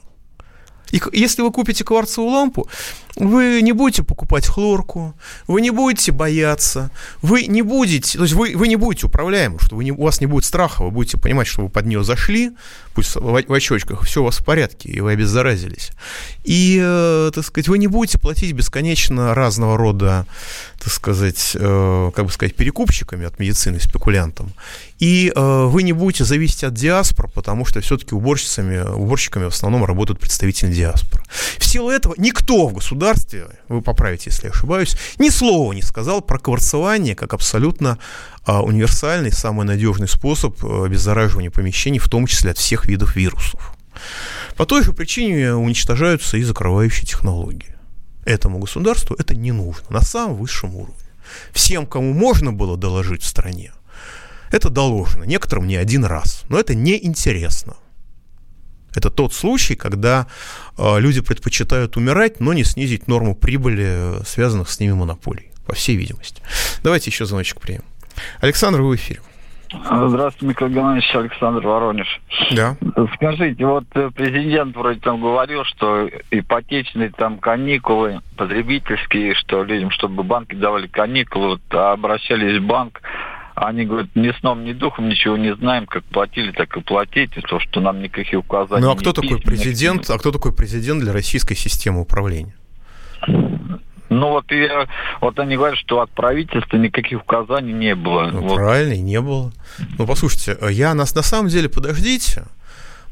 И 0.92 1.02
если 1.14 1.42
вы 1.42 1.52
купите 1.52 1.84
кварцевую 1.84 2.32
лампу, 2.32 2.68
вы 3.16 3.62
не 3.62 3.72
будете 3.72 4.04
покупать 4.04 4.46
хлорку, 4.46 5.16
вы 5.48 5.62
не 5.62 5.72
будете 5.72 6.12
бояться, 6.12 6.92
вы 7.22 7.48
не 7.48 7.62
будете, 7.62 8.18
то 8.18 8.24
есть 8.24 8.36
вы, 8.36 8.56
вы 8.56 8.68
не 8.68 8.76
будете 8.76 9.08
управляемы, 9.08 9.58
что 9.60 9.76
вы 9.76 9.84
не, 9.84 9.92
у 9.92 10.04
вас 10.04 10.22
не 10.22 10.28
будет 10.28 10.46
страха, 10.46 10.84
вы 10.84 10.92
будете 10.92 11.18
понимать, 11.18 11.48
что 11.48 11.64
вы 11.64 11.70
под 11.70 11.86
нее 11.88 12.04
зашли, 12.04 12.52
пусть 12.94 13.16
в, 13.16 13.22
в 13.22 13.54
очочках, 13.54 14.04
все 14.04 14.22
у 14.22 14.26
вас 14.26 14.38
в 14.38 14.46
порядке, 14.46 14.90
и 14.90 15.02
вы 15.02 15.14
обеззаразились. 15.14 15.92
И, 16.44 16.80
э, 16.82 17.32
так 17.34 17.44
сказать, 17.44 17.68
вы 17.68 17.80
не 17.80 17.88
будете 17.88 18.20
платить 18.20 18.54
бесконечно 18.54 19.34
разного 19.34 19.78
рода, 19.78 20.26
так 20.80 20.94
сказать, 20.94 21.52
э, 21.56 22.12
как 22.16 22.26
бы 22.26 22.32
сказать, 22.32 22.56
перекупщиками 22.56 23.26
от 23.26 23.40
медицины, 23.40 23.80
спекулянтам. 23.80 24.52
И 25.00 25.32
э, 25.36 25.66
вы 25.66 25.84
не 25.84 25.94
будете 25.94 26.24
зависеть 26.24 26.64
от 26.64 26.74
диаспор, 26.74 27.30
потому 27.30 27.66
что 27.66 27.82
все-таки 27.82 28.16
уборщицами, 28.16 28.80
уборщиками 28.80 29.46
в 29.46 29.54
основном 29.54 29.86
работают 29.86 30.20
представители 30.20 30.74
диаспор. 30.78 31.24
В 31.58 31.66
силу 31.66 31.90
этого 31.90 32.16
никто 32.18 32.68
в 32.68 32.74
государстве, 32.74 33.48
вы 33.68 33.82
поправите, 33.82 34.30
если 34.30 34.46
я 34.46 34.52
ошибаюсь, 34.52 34.96
ни 35.20 35.30
слова 35.30 35.74
не 35.74 35.82
сказал 35.82 36.22
про 36.22 36.40
кварцевание 36.40 37.16
как 37.16 37.34
абсолютно 37.34 37.98
а, 38.46 38.62
универсальный, 38.62 39.32
самый 39.32 39.66
надежный 39.66 40.08
способ 40.08 40.64
э, 40.64 40.86
обеззараживания 40.86 41.52
помещений, 41.52 42.00
в 42.00 42.08
том 42.08 42.28
числе 42.28 42.52
от 42.52 42.58
всех 42.58 42.86
видов 42.86 43.16
вирусов. 43.16 43.74
По 44.56 44.66
той 44.66 44.84
же 44.84 44.94
причине 44.94 45.56
уничтожаются 45.56 46.38
и 46.38 46.44
закрывающие 46.44 47.06
технологии. 47.06 47.76
Этому 48.26 48.60
государству 48.60 49.16
это 49.20 49.36
не 49.36 49.52
нужно 49.52 49.86
на 49.90 50.02
самом 50.02 50.36
высшем 50.36 50.76
уровне. 50.76 50.96
Всем, 51.52 51.86
кому 51.86 52.14
можно 52.14 52.54
было 52.54 52.78
доложить 52.78 53.24
в 53.24 53.28
стране, 53.28 53.74
это 54.52 54.70
доложено, 54.70 55.24
некоторым 55.24 55.68
не 55.68 55.76
один 55.76 56.06
раз, 56.06 56.44
но 56.50 56.60
это 56.60 56.74
неинтересно. 56.74 57.76
Это 58.96 59.10
тот 59.10 59.34
случай, 59.34 59.76
когда 59.76 60.28
э, 60.78 61.00
люди 61.00 61.22
предпочитают 61.22 61.98
умирать, 61.98 62.40
но 62.40 62.54
не 62.54 62.64
снизить 62.64 63.08
норму 63.08 63.36
прибыли, 63.36 64.24
связанных 64.26 64.70
с 64.70 64.80
ними 64.80 64.94
монополий, 64.94 65.52
по 65.66 65.76
всей 65.76 65.96
видимости. 65.96 66.42
Давайте 66.84 67.10
еще 67.10 67.26
звоночек 67.26 67.60
примем. 67.62 67.84
Александр, 68.42 68.82
вы 68.82 68.92
в 68.92 68.96
эфире. 68.96 69.22
Здравствуйте, 69.70 70.46
Михаил 70.46 70.72
Геннадьевич, 70.72 71.14
Александр 71.14 71.68
Воронеж. 71.68 72.22
Да. 72.52 72.78
Скажите, 73.16 73.66
вот 73.66 73.84
э, 73.96 74.10
президент 74.16 74.76
вроде 74.76 75.00
там 75.02 75.20
говорил, 75.22 75.66
что 75.66 76.10
ипотечные 76.32 77.10
там 77.10 77.38
каникулы, 77.38 78.22
потребительские, 78.38 79.36
что 79.36 79.64
людям, 79.64 79.92
чтобы 79.92 80.24
банки 80.24 80.56
давали 80.56 80.88
каникулы, 80.88 81.60
вот 81.60 81.76
обращались 81.76 82.62
в 82.62 82.66
банк, 82.66 83.02
они 83.60 83.86
говорят, 83.86 84.10
ни 84.14 84.32
сном, 84.40 84.64
ни 84.64 84.74
духом 84.74 85.10
ничего 85.10 85.36
не 85.36 85.56
знаем, 85.56 85.88
как 85.88 86.04
платили, 86.06 86.52
так 86.52 86.78
и 86.78 86.82
платите, 86.82 87.42
то, 87.42 87.60
что 87.60 87.80
нам 87.80 88.04
никаких 88.04 88.40
указаний 88.40 88.84
Ну 88.84 88.92
а 88.92 88.96
кто 88.96 89.14
такой 89.14 89.42
президент, 89.42 90.08
а 90.12 90.20
кто 90.20 90.32
такой 90.32 90.54
президент 90.54 91.02
для 91.02 91.12
российской 91.12 91.56
системы 91.56 92.02
управления? 92.02 92.54
Ну 94.10 94.30
вот, 94.30 94.52
я, 94.52 94.88
вот 95.22 95.40
они 95.40 95.56
говорят, 95.56 95.78
что 95.80 96.02
от 96.02 96.12
правительства 96.12 96.78
никаких 96.78 97.22
указаний 97.22 97.74
не 97.74 97.96
было. 97.96 98.30
Ну, 98.32 98.42
вот. 98.42 98.56
Правильно, 98.56 98.94
и 98.94 99.00
не 99.00 99.20
было. 99.20 99.52
Ну, 99.98 100.06
послушайте, 100.06 100.58
я 100.70 100.94
нас 100.94 101.16
на 101.16 101.24
самом 101.24 101.50
деле, 101.50 101.68
подождите, 101.68 102.46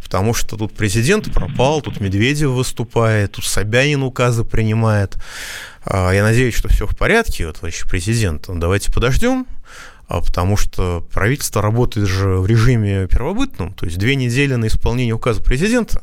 потому 0.03 0.36
что 0.36 0.58
тут 0.58 0.73
президент 0.73 1.34
пропал, 1.34 1.81
тут 1.81 1.99
Медведев 1.99 2.51
выступает, 2.51 3.34
тут 3.34 3.45
Собянин 3.45 4.03
указы 4.03 4.45
принимает. 4.45 5.17
А, 5.84 6.12
я 6.12 6.23
надеюсь, 6.23 6.55
что 6.55 6.69
все 6.69 6.86
в 6.86 6.95
порядке, 6.95 7.51
товарищ 7.51 7.84
президент. 7.89 8.47
Ну, 8.47 8.60
давайте 8.60 8.91
подождем, 8.91 9.45
а, 9.45 9.55
потому 10.07 10.57
что 10.57 11.05
правительство 11.11 11.61
работает 11.61 12.07
же 12.07 12.37
в 12.37 12.45
режиме 12.45 13.07
первобытном, 13.07 13.73
то 13.73 13.85
есть 13.85 13.97
две 13.97 14.15
недели 14.15 14.55
на 14.55 14.67
исполнение 14.67 15.13
указа 15.13 15.41
президента. 15.41 16.01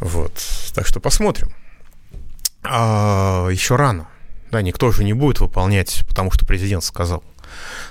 Вот. 0.00 0.32
Так 0.74 0.86
что 0.86 1.00
посмотрим 1.00 1.52
а, 2.62 3.48
еще 3.48 3.76
рано. 3.76 4.08
Да, 4.50 4.62
никто 4.62 4.90
же 4.92 5.04
не 5.04 5.12
будет 5.12 5.40
выполнять, 5.40 6.02
потому 6.08 6.30
что 6.30 6.46
президент 6.46 6.84
сказал. 6.84 7.22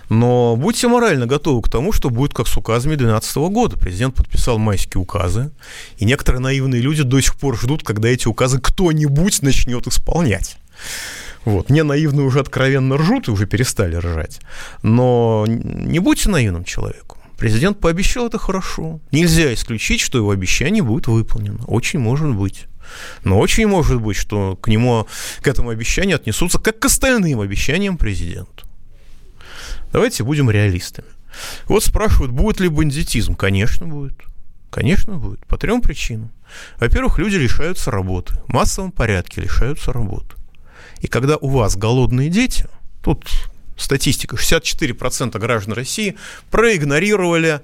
Но 0.10 0.56
будьте 0.56 0.88
морально 0.88 1.26
готовы 1.26 1.62
к 1.62 1.70
тому, 1.70 1.92
что 1.92 2.10
будет 2.10 2.34
как 2.34 2.48
с 2.48 2.58
указами 2.58 2.96
2012 2.96 3.38
года. 3.52 3.78
Президент 3.78 4.16
подписал 4.16 4.58
майские 4.58 5.02
указы, 5.02 5.52
и 5.98 6.06
некоторые 6.06 6.42
наивные 6.42 6.82
люди 6.82 7.04
до 7.04 7.20
сих 7.20 7.36
пор 7.36 7.58
ждут, 7.58 7.84
когда 7.84 8.10
эти 8.10 8.28
указы 8.28 8.60
кто-нибудь 8.60 9.42
начнет 9.42 9.86
исполнять. 9.88 10.58
Вот. 11.48 11.70
Не 11.70 11.82
наивные 11.84 12.26
уже 12.26 12.42
откровенно 12.42 12.98
ржут 12.98 13.30
и 13.30 13.32
уже 13.32 13.48
перестали 13.48 13.96
ржать. 13.96 14.42
Но 14.84 15.46
не 15.48 16.00
будьте 16.00 16.28
наивным 16.28 16.66
человеком. 16.66 17.20
Президент 17.38 17.80
пообещал 17.80 18.28
это 18.28 18.38
хорошо. 18.38 19.00
Нельзя 19.14 19.54
исключить, 19.54 20.02
что 20.02 20.18
его 20.18 20.32
обещание 20.32 20.84
будет 20.84 21.08
выполнено. 21.08 21.64
Очень 21.66 22.00
может 22.00 22.36
быть. 22.36 22.66
Но 23.24 23.40
очень 23.40 23.66
может 23.66 24.02
быть, 24.02 24.18
что 24.18 24.58
к 24.58 24.68
нему, 24.68 25.08
к 25.40 25.48
этому 25.48 25.70
обещанию 25.70 26.18
отнесутся 26.18 26.60
как 26.60 26.80
к 26.80 26.86
остальным 26.86 27.40
обещаниям 27.40 27.98
президента. 27.98 28.66
Давайте 29.94 30.26
будем 30.26 30.52
реалистами. 30.52 31.08
Вот 31.68 31.82
спрашивают, 31.82 32.34
будет 32.34 32.60
ли 32.60 32.68
бандитизм? 32.68 33.36
Конечно, 33.36 33.88
будет. 33.88 34.20
Конечно, 34.70 35.14
будет. 35.14 35.46
По 35.46 35.58
трем 35.58 35.82
причинам. 35.82 36.30
Во-первых, 36.78 37.20
люди 37.20 37.38
лишаются 37.38 37.90
работы. 37.90 38.34
В 38.48 38.52
массовом 38.52 38.92
порядке 38.92 39.40
лишаются 39.40 39.94
работы. 39.94 40.37
И 41.02 41.08
когда 41.08 41.38
у 41.38 41.50
вас 41.50 41.76
голодные 41.76 42.30
дети, 42.30 42.66
тут 43.04 43.26
статистика, 43.78 44.36
64% 44.36 45.38
граждан 45.40 45.74
России 45.74 46.16
проигнорировали 46.50 47.62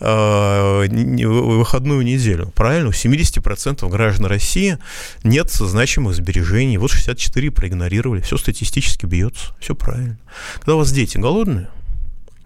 э, 0.00 0.88
выходную 0.88 2.02
неделю. 2.02 2.52
Правильно? 2.54 2.88
У 2.88 2.92
70% 2.92 3.88
граждан 3.88 4.26
России 4.26 4.78
нет 5.22 5.50
значимых 5.50 6.14
сбережений. 6.14 6.76
Вот 6.76 6.90
64 6.90 7.50
проигнорировали. 7.50 8.20
Все 8.20 8.36
статистически 8.36 9.06
бьется. 9.06 9.54
Все 9.60 9.74
правильно. 9.74 10.18
Когда 10.56 10.74
у 10.74 10.78
вас 10.78 10.92
дети 10.92 11.16
голодные, 11.16 11.68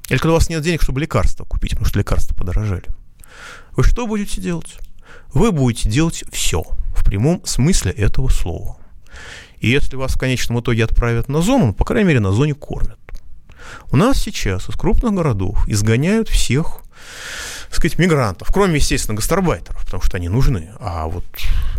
или 0.09 0.19
когда 0.19 0.33
у 0.33 0.35
вас 0.35 0.49
нет 0.49 0.63
денег, 0.63 0.83
чтобы 0.83 1.01
лекарства 1.01 1.45
купить, 1.45 1.73
потому 1.73 1.87
что 1.87 1.99
лекарства 1.99 2.35
подорожали, 2.35 2.87
вы 3.73 3.83
что 3.83 4.07
будете 4.07 4.41
делать? 4.41 4.77
Вы 5.33 5.53
будете 5.53 5.89
делать 5.89 6.25
все 6.33 6.63
в 6.95 7.05
прямом 7.05 7.45
смысле 7.45 7.93
этого 7.93 8.29
слова. 8.29 8.79
И 9.61 9.69
если 9.69 9.97
вас 9.97 10.15
в 10.15 10.19
конечном 10.19 10.61
итоге 10.61 10.85
отправят 10.85 11.29
на 11.29 11.41
зону, 11.41 11.67
ну, 11.67 11.73
по 11.73 11.85
крайней 11.85 12.09
мере, 12.09 12.21
на 12.21 12.33
зоне 12.33 12.55
кормят. 12.55 12.99
У 13.91 13.97
нас 13.97 14.19
сейчас 14.19 14.69
из 14.69 14.75
крупных 14.75 15.13
городов 15.13 15.67
изгоняют 15.69 16.29
всех 16.29 16.83
так 17.67 17.75
сказать, 17.75 17.99
мигрантов, 17.99 18.49
кроме, 18.53 18.77
естественно, 18.77 19.17
гастарбайтеров, 19.17 19.85
потому 19.85 20.03
что 20.03 20.17
они 20.17 20.29
нужны. 20.29 20.71
А 20.79 21.09
вот 21.09 21.25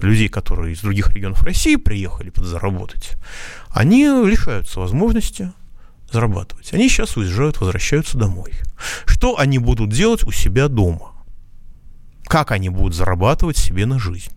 людей, 0.02 0.28
которые 0.28 0.74
из 0.74 0.82
других 0.82 1.10
регионов 1.10 1.42
России 1.44 1.76
приехали 1.76 2.30
подзаработать, 2.30 3.14
они 3.70 4.04
лишаются 4.06 4.80
возможности 4.80 5.52
зарабатывать. 6.12 6.74
Они 6.74 6.90
сейчас 6.90 7.18
уезжают, 7.18 7.60
возвращаются 7.60 8.18
домой. 8.18 8.54
Что 9.06 9.40
они 9.40 9.60
будут 9.60 9.90
делать 9.90 10.24
у 10.24 10.32
себя 10.32 10.68
дома? 10.68 11.14
Как 12.26 12.52
они 12.52 12.70
будут 12.70 12.94
зарабатывать 12.94 13.58
себе 13.58 13.86
на 13.86 13.98
жизнь? 13.98 14.37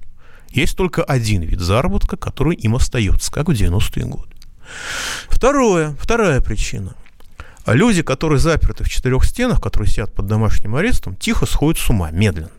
Есть 0.51 0.77
только 0.77 1.03
один 1.03 1.43
вид 1.43 1.61
заработка, 1.61 2.17
который 2.17 2.57
им 2.57 2.77
остается, 2.77 3.31
как 3.31 3.49
в 3.49 3.53
90-е 3.53 4.05
годы. 4.07 4.35
Второе, 5.29 5.97
вторая 6.01 6.41
причина– 6.41 6.95
люди, 7.67 8.03
которые 8.03 8.39
заперты 8.39 8.85
в 8.85 8.89
четырех 8.89 9.25
стенах, 9.25 9.61
которые 9.61 9.89
сидят 9.89 10.13
под 10.15 10.27
домашним 10.27 10.77
арестом, 10.77 11.17
тихо 11.17 11.47
сходят 11.47 11.81
с 11.81 11.91
ума, 11.91 12.11
медленно. 12.11 12.51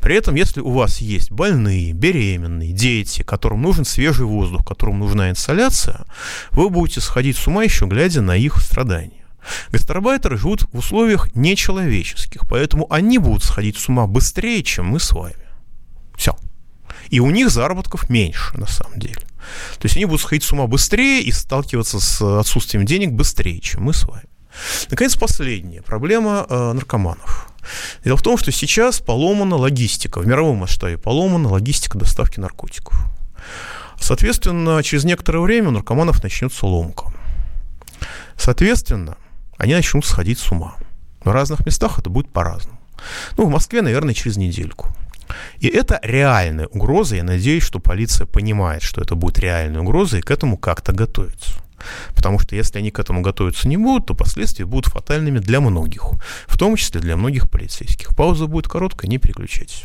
При 0.00 0.16
этом, 0.16 0.34
если 0.34 0.60
у 0.60 0.70
вас 0.70 0.98
есть 0.98 1.30
больные, 1.30 1.92
беременные, 1.92 2.72
дети, 2.72 3.22
которым 3.22 3.62
нужен 3.62 3.84
свежий 3.84 4.26
воздух, 4.26 4.66
которым 4.66 4.98
нужна 4.98 5.30
инсоляция, 5.30 6.04
вы 6.50 6.68
будете 6.68 7.00
сходить 7.00 7.36
с 7.36 7.46
ума 7.46 7.62
еще 7.62 7.86
глядя 7.86 8.22
на 8.22 8.36
их 8.36 8.56
страдания. 8.56 9.24
Гастарбайтеры 9.70 10.36
живут 10.36 10.62
в 10.72 10.78
условиях 10.78 11.34
нечеловеческих, 11.34 12.42
поэтому 12.48 12.92
они 12.92 13.18
будут 13.18 13.44
сходить 13.44 13.76
с 13.76 13.88
ума 13.88 14.06
быстрее, 14.06 14.62
чем 14.62 14.86
мы 14.86 14.98
с 14.98 15.12
вами. 15.12 15.34
Все. 16.16 16.36
И 17.12 17.20
у 17.20 17.30
них 17.30 17.50
заработков 17.50 18.08
меньше, 18.08 18.56
на 18.56 18.66
самом 18.66 18.98
деле. 18.98 19.20
То 19.78 19.84
есть 19.84 19.96
они 19.96 20.06
будут 20.06 20.22
сходить 20.22 20.44
с 20.44 20.52
ума 20.52 20.66
быстрее 20.66 21.20
и 21.20 21.30
сталкиваться 21.30 22.00
с 22.00 22.22
отсутствием 22.40 22.86
денег 22.86 23.12
быстрее, 23.12 23.60
чем 23.60 23.82
мы 23.82 23.92
с 23.92 24.04
вами. 24.04 24.24
Наконец, 24.88 25.14
последняя 25.16 25.82
проблема 25.82 26.46
э, 26.48 26.72
наркоманов. 26.72 27.48
Дело 28.02 28.16
в 28.16 28.22
том, 28.22 28.38
что 28.38 28.50
сейчас 28.50 29.00
поломана 29.00 29.56
логистика, 29.56 30.20
в 30.20 30.26
мировом 30.26 30.56
масштабе 30.56 30.96
поломана 30.96 31.50
логистика 31.50 31.98
доставки 31.98 32.40
наркотиков. 32.40 32.96
Соответственно, 34.00 34.82
через 34.82 35.04
некоторое 35.04 35.40
время 35.40 35.68
у 35.68 35.72
наркоманов 35.72 36.22
начнется 36.22 36.64
ломка. 36.64 37.12
Соответственно, 38.38 39.18
они 39.58 39.74
начнут 39.74 40.06
сходить 40.06 40.38
с 40.38 40.50
ума. 40.50 40.76
В 41.22 41.30
разных 41.30 41.66
местах 41.66 41.98
это 41.98 42.08
будет 42.08 42.30
по-разному. 42.32 42.80
Ну, 43.36 43.44
в 43.44 43.50
Москве, 43.50 43.82
наверное, 43.82 44.14
через 44.14 44.38
недельку. 44.38 44.88
И 45.58 45.68
это 45.68 45.98
реальная 46.02 46.66
угроза. 46.66 47.16
Я 47.16 47.24
надеюсь, 47.24 47.62
что 47.62 47.78
полиция 47.78 48.26
понимает, 48.26 48.82
что 48.82 49.00
это 49.00 49.14
будет 49.14 49.38
реальная 49.38 49.80
угроза, 49.80 50.18
и 50.18 50.22
к 50.22 50.30
этому 50.30 50.56
как-то 50.56 50.92
готовится. 50.92 51.52
Потому 52.14 52.38
что 52.38 52.54
если 52.56 52.78
они 52.78 52.90
к 52.90 52.98
этому 52.98 53.22
готовиться 53.22 53.68
не 53.68 53.76
будут, 53.76 54.06
то 54.06 54.14
последствия 54.14 54.64
будут 54.64 54.86
фатальными 54.86 55.38
для 55.38 55.60
многих, 55.60 56.04
в 56.46 56.58
том 56.58 56.76
числе 56.76 57.00
для 57.00 57.16
многих 57.16 57.50
полицейских. 57.50 58.14
Пауза 58.16 58.46
будет 58.46 58.68
короткая, 58.68 59.08
не 59.08 59.18
переключайтесь. 59.18 59.84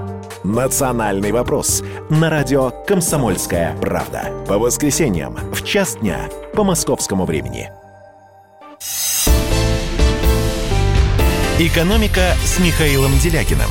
«Национальный 0.43 1.31
вопрос» 1.31 1.83
на 2.09 2.29
радио 2.29 2.71
«Комсомольская 2.87 3.77
правда». 3.79 4.31
По 4.47 4.57
воскресеньям 4.57 5.35
в 5.53 5.63
час 5.63 5.97
дня 5.97 6.29
по 6.55 6.63
московскому 6.63 7.25
времени. 7.25 7.69
«Экономика» 11.59 12.33
с 12.43 12.57
Михаилом 12.59 13.11
Делякиным. 13.19 13.69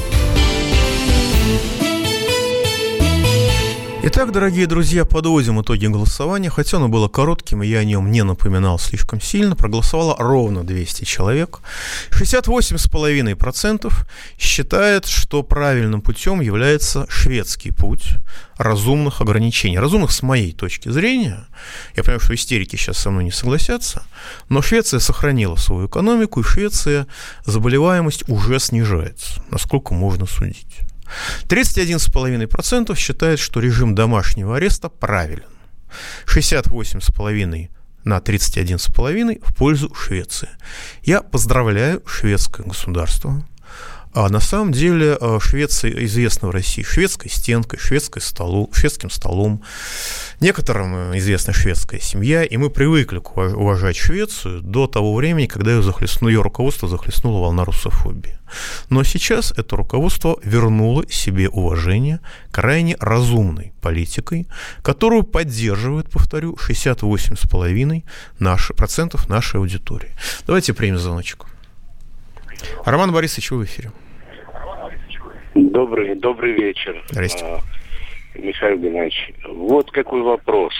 Итак, 4.03 4.32
дорогие 4.32 4.66
друзья, 4.66 5.05
подводим 5.05 5.61
итоги 5.61 5.86
голосования. 5.86 6.48
Хотя 6.48 6.78
оно 6.78 6.88
было 6.88 7.09
коротким, 7.09 7.62
и 7.62 7.66
я 7.66 7.80
о 7.80 7.84
нем 7.84 8.11
не 8.11 8.24
напоминал 8.24 8.78
слишком 8.78 9.20
сильно. 9.20 9.55
Проголосовало 9.55 10.16
ровно 10.18 10.64
200 10.64 11.05
человек. 11.05 11.59
68,5% 12.11 13.92
считает, 14.38 15.05
что 15.05 15.42
правильным 15.42 16.01
путем 16.01 16.40
является 16.40 17.05
шведский 17.11 17.72
путь 17.72 18.14
разумных 18.57 19.20
ограничений. 19.20 19.78
Разумных 19.78 20.12
с 20.12 20.22
моей 20.22 20.53
точки 20.53 20.88
зрения. 20.88 21.46
Я 21.94 22.03
понимаю, 22.03 22.20
что 22.20 22.34
истерики 22.34 22.76
сейчас 22.76 22.96
со 22.96 23.11
мной 23.11 23.24
не 23.24 23.32
согласятся. 23.32 24.03
Но 24.48 24.62
Швеция 24.62 25.01
сохранила 25.01 25.57
свою 25.57 25.88
экономику, 25.88 26.40
и 26.40 26.44
Швеция 26.44 27.07
заболеваемость 27.44 28.26
уже 28.30 28.61
снижается, 28.61 29.42
насколько 29.51 29.92
можно 29.92 30.24
судить. 30.24 30.89
31,5% 31.48 32.96
считает, 32.96 33.38
что 33.38 33.61
режим 33.61 33.94
домашнего 33.94 34.56
ареста 34.56 34.88
правилен. 34.88 35.44
68,5% 36.26 37.68
на 38.04 38.18
31,5% 38.18 39.42
в 39.44 39.54
пользу 39.54 39.94
Швеции. 39.94 40.48
Я 41.02 41.22
поздравляю 41.22 42.02
шведское 42.06 42.66
государство 42.66 43.44
а 44.12 44.28
на 44.28 44.40
самом 44.40 44.72
деле 44.72 45.16
э, 45.20 45.38
Швеция 45.40 45.92
известна 46.04 46.48
в 46.48 46.50
России 46.50 46.82
шведской 46.82 47.30
стенкой, 47.30 47.78
шведской 47.78 48.20
столу, 48.20 48.68
шведским 48.72 49.08
столом. 49.08 49.62
Некоторым 50.40 51.16
известна 51.18 51.52
шведская 51.52 52.00
семья, 52.00 52.42
и 52.42 52.56
мы 52.56 52.70
привыкли 52.70 53.18
уважать 53.18 53.96
Швецию 53.96 54.62
до 54.62 54.86
того 54.86 55.14
времени, 55.14 55.46
когда 55.46 55.72
ее, 55.72 55.82
захлестнуло, 55.82 56.30
ее 56.30 56.42
руководство 56.42 56.88
захлестнула 56.88 57.40
волна 57.40 57.64
русофобии. 57.64 58.38
Но 58.88 59.04
сейчас 59.04 59.52
это 59.56 59.76
руководство 59.76 60.38
вернуло 60.42 61.06
себе 61.08 61.48
уважение 61.48 62.20
крайне 62.50 62.96
разумной 62.98 63.72
политикой, 63.80 64.48
которую 64.82 65.22
поддерживает, 65.22 66.11
повторю, 66.11 66.56
68,5% 66.56 68.02
наш, 68.40 68.72
процентов 68.76 69.28
нашей 69.28 69.61
аудитории. 69.61 70.11
Давайте 70.46 70.74
примем 70.74 70.98
звоночек. 70.98 71.46
Роман 72.84 73.12
Борисович, 73.12 73.50
вы 73.50 73.58
в 73.58 73.64
эфире. 73.64 73.90
Добрый, 75.54 76.14
добрый 76.14 76.52
вечер. 76.52 77.02
Здрасте. 77.08 77.44
А, 77.44 77.58
Михаил 78.34 78.78
Геннадьевич, 78.78 79.34
вот 79.48 79.90
какой 79.90 80.22
вопрос. 80.22 80.74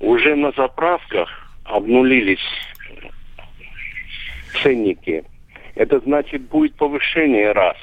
Уже 0.00 0.34
на 0.36 0.52
заправках 0.52 1.28
обнулились 1.64 2.38
ценники. 4.62 5.24
Это 5.74 6.00
значит, 6.00 6.42
будет 6.42 6.74
повышение 6.74 7.52
раз. 7.52 7.76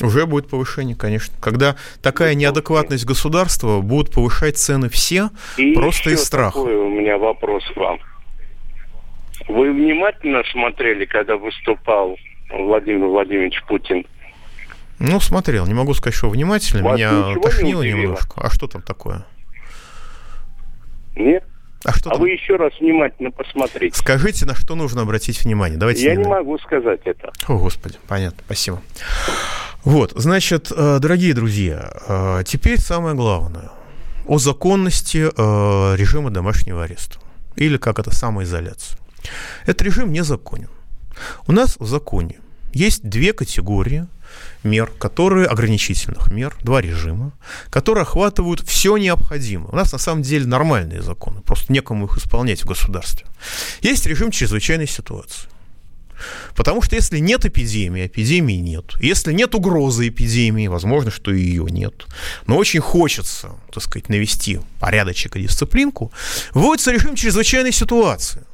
Уже 0.00 0.26
будет 0.26 0.48
повышение, 0.48 0.96
конечно. 0.96 1.34
Когда 1.40 1.76
такая 2.02 2.34
неадекватность 2.34 3.04
государства, 3.04 3.80
будут 3.80 4.12
повышать 4.12 4.58
цены 4.58 4.88
все, 4.88 5.30
И 5.56 5.74
просто 5.74 6.10
из 6.10 6.24
страха. 6.24 6.58
Такой 6.58 6.74
у 6.74 6.88
меня 6.88 7.18
вопрос 7.18 7.62
к 7.72 7.76
вам. 7.76 8.00
Вы 9.48 9.72
внимательно 9.72 10.42
смотрели, 10.50 11.04
когда 11.04 11.36
выступал 11.36 12.16
Владимир 12.50 13.06
Владимирович 13.06 13.62
Путин? 13.66 14.06
Ну, 14.98 15.20
смотрел. 15.20 15.66
Не 15.66 15.74
могу 15.74 15.94
сказать, 15.94 16.14
что 16.14 16.28
внимательно. 16.28 16.82
Вас 16.82 16.96
Меня 16.96 17.34
тошнило 17.40 17.82
немножко. 17.82 18.40
А 18.40 18.50
что 18.50 18.68
там 18.68 18.82
такое? 18.82 19.24
Нет. 21.16 21.44
А, 21.84 21.92
что 21.92 22.10
а 22.10 22.14
вы 22.16 22.30
еще 22.30 22.56
раз 22.56 22.72
внимательно 22.78 23.32
посмотрите. 23.32 23.96
Скажите, 23.96 24.46
на 24.46 24.54
что 24.54 24.76
нужно 24.76 25.02
обратить 25.02 25.42
внимание. 25.44 25.78
Давайте. 25.78 26.04
Я 26.04 26.14
не, 26.14 26.22
не 26.22 26.28
могу 26.28 26.56
сказать 26.58 27.00
это. 27.04 27.32
О, 27.48 27.58
Господи, 27.58 27.96
понятно, 28.06 28.38
спасибо. 28.44 28.80
Вот, 29.82 30.12
значит, 30.14 30.70
э, 30.70 30.98
дорогие 31.00 31.34
друзья, 31.34 31.90
э, 32.06 32.42
теперь 32.46 32.78
самое 32.78 33.16
главное 33.16 33.70
о 34.28 34.38
законности 34.38 35.28
э, 35.36 35.96
режима 35.96 36.30
домашнего 36.30 36.84
ареста. 36.84 37.18
Или 37.56 37.78
как 37.78 37.98
это 37.98 38.14
самоизоляция. 38.14 39.01
Этот 39.62 39.82
режим 39.82 40.12
незаконен. 40.12 40.70
У 41.46 41.52
нас 41.52 41.76
в 41.78 41.86
законе 41.86 42.38
есть 42.72 43.02
две 43.02 43.32
категории 43.32 44.06
мер, 44.64 44.90
которые 44.98 45.46
ограничительных 45.46 46.30
мер, 46.30 46.56
два 46.62 46.80
режима, 46.80 47.32
которые 47.70 48.02
охватывают 48.02 48.60
все 48.60 48.96
необходимое. 48.96 49.68
У 49.70 49.76
нас 49.76 49.92
на 49.92 49.98
самом 49.98 50.22
деле 50.22 50.46
нормальные 50.46 51.02
законы, 51.02 51.42
просто 51.42 51.72
некому 51.72 52.06
их 52.06 52.16
исполнять 52.16 52.62
в 52.62 52.66
государстве. 52.66 53.26
Есть 53.82 54.06
режим 54.06 54.30
чрезвычайной 54.30 54.88
ситуации. 54.88 55.48
Потому 56.54 56.82
что 56.82 56.94
если 56.94 57.18
нет 57.18 57.44
эпидемии, 57.44 58.06
эпидемии 58.06 58.54
нет. 58.54 58.94
Если 59.00 59.32
нет 59.32 59.54
угрозы 59.54 60.08
эпидемии, 60.08 60.68
возможно, 60.68 61.10
что 61.10 61.32
ее 61.32 61.66
нет. 61.68 62.06
Но 62.46 62.56
очень 62.56 62.80
хочется, 62.80 63.50
так 63.72 63.82
сказать, 63.82 64.08
навести 64.08 64.60
порядочек 64.78 65.36
и 65.36 65.42
дисциплинку, 65.42 66.12
вводится 66.54 66.92
режим 66.92 67.16
чрезвычайной 67.16 67.72
ситуации. 67.72 68.44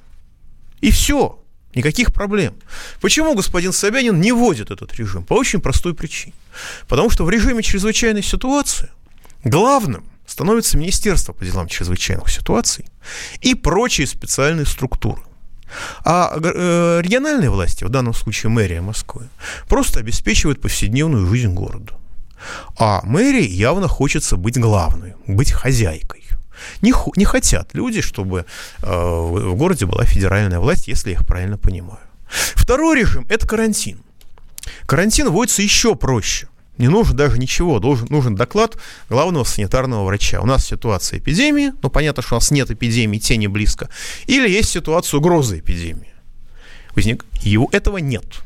И 0.80 0.90
все. 0.90 1.38
Никаких 1.74 2.12
проблем. 2.12 2.54
Почему 3.00 3.34
господин 3.34 3.72
Собянин 3.72 4.20
не 4.20 4.32
вводит 4.32 4.70
этот 4.70 4.94
режим? 4.94 5.24
По 5.24 5.34
очень 5.34 5.60
простой 5.60 5.94
причине. 5.94 6.34
Потому 6.88 7.10
что 7.10 7.24
в 7.24 7.30
режиме 7.30 7.62
чрезвычайной 7.62 8.22
ситуации 8.22 8.88
главным 9.44 10.04
становится 10.26 10.76
Министерство 10.76 11.32
по 11.32 11.44
делам 11.44 11.68
чрезвычайных 11.68 12.28
ситуаций 12.30 12.86
и 13.40 13.54
прочие 13.54 14.06
специальные 14.06 14.66
структуры. 14.66 15.22
А 16.04 16.34
э, 16.36 17.00
региональные 17.02 17.50
власти, 17.50 17.84
в 17.84 17.90
данном 17.90 18.14
случае 18.14 18.50
мэрия 18.50 18.80
Москвы, 18.80 19.28
просто 19.68 20.00
обеспечивают 20.00 20.60
повседневную 20.60 21.26
жизнь 21.26 21.52
города. 21.52 21.94
А 22.78 23.02
мэрии 23.04 23.46
явно 23.46 23.88
хочется 23.88 24.36
быть 24.36 24.58
главной, 24.58 25.14
быть 25.26 25.52
хозяйкой. 25.52 26.24
Не, 26.82 26.92
не 27.16 27.24
хотят 27.24 27.74
люди, 27.74 28.00
чтобы 28.00 28.44
э, 28.82 28.86
в 28.86 29.54
городе 29.54 29.86
была 29.86 30.04
федеральная 30.04 30.60
власть, 30.60 30.88
если 30.88 31.10
я 31.10 31.16
их 31.16 31.26
правильно 31.26 31.58
понимаю. 31.58 32.00
Второй 32.28 32.98
режим– 33.00 33.26
это 33.28 33.46
карантин. 33.46 34.00
Карантин 34.86 35.30
вводится 35.30 35.62
еще 35.62 35.94
проще. 35.94 36.48
Не 36.78 36.88
нужно 36.88 37.16
даже 37.16 37.38
ничего, 37.38 37.80
должен, 37.80 38.06
нужен 38.08 38.36
доклад 38.36 38.76
главного 39.10 39.44
санитарного 39.44 40.04
врача. 40.04 40.40
У 40.40 40.46
нас 40.46 40.64
ситуация 40.64 41.18
эпидемии, 41.18 41.72
ну 41.82 41.90
понятно, 41.90 42.22
что 42.22 42.36
у 42.36 42.38
нас 42.38 42.52
нет 42.52 42.70
эпидемии, 42.70 43.18
те 43.18 43.36
не 43.36 43.48
близко, 43.48 43.88
или 44.26 44.48
есть 44.48 44.70
ситуация 44.70 45.18
угрозы 45.18 45.58
эпидемии. 45.58 46.12
Возник, 46.94 47.24
его, 47.42 47.68
этого 47.72 47.98
нет. 47.98 48.42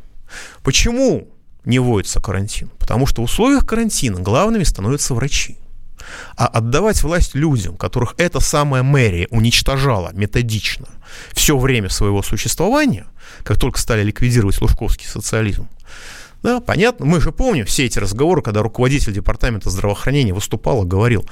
Почему 0.63 1.29
не 1.67 1.79
вводится 1.79 2.21
карантин? 2.21 2.71
Потому 2.79 3.07
что 3.07 3.21
в 3.21 3.25
условиях 3.27 3.67
карантина 3.67 4.21
главными 4.21 4.65
становятся 4.65 5.15
врачи. 5.15 5.59
А 6.37 6.47
отдавать 6.47 7.03
власть 7.03 7.35
людям, 7.35 7.77
которых 7.77 8.15
эта 8.19 8.41
самая 8.41 8.83
мэрия 8.83 9.29
уничтожала 9.31 10.11
методично 10.13 10.87
все 11.33 11.57
время 11.59 11.89
своего 11.89 12.23
существования, 12.23 13.07
как 13.45 13.59
только 13.59 13.79
стали 13.79 14.03
ликвидировать 14.03 14.61
лужковский 14.61 15.07
социализм, 15.07 15.69
Да, 16.43 16.61
понятно. 16.61 17.07
Мы 17.07 17.21
же 17.21 17.31
помним 17.31 17.67
все 17.67 17.85
эти 17.85 18.01
разговоры, 18.01 18.43
когда 18.43 18.63
руководитель 18.63 19.13
департамента 19.13 19.71
здравоохранения 19.71 20.35
выступал 20.35 20.83
и 20.85 20.89
говорил, 20.89 21.25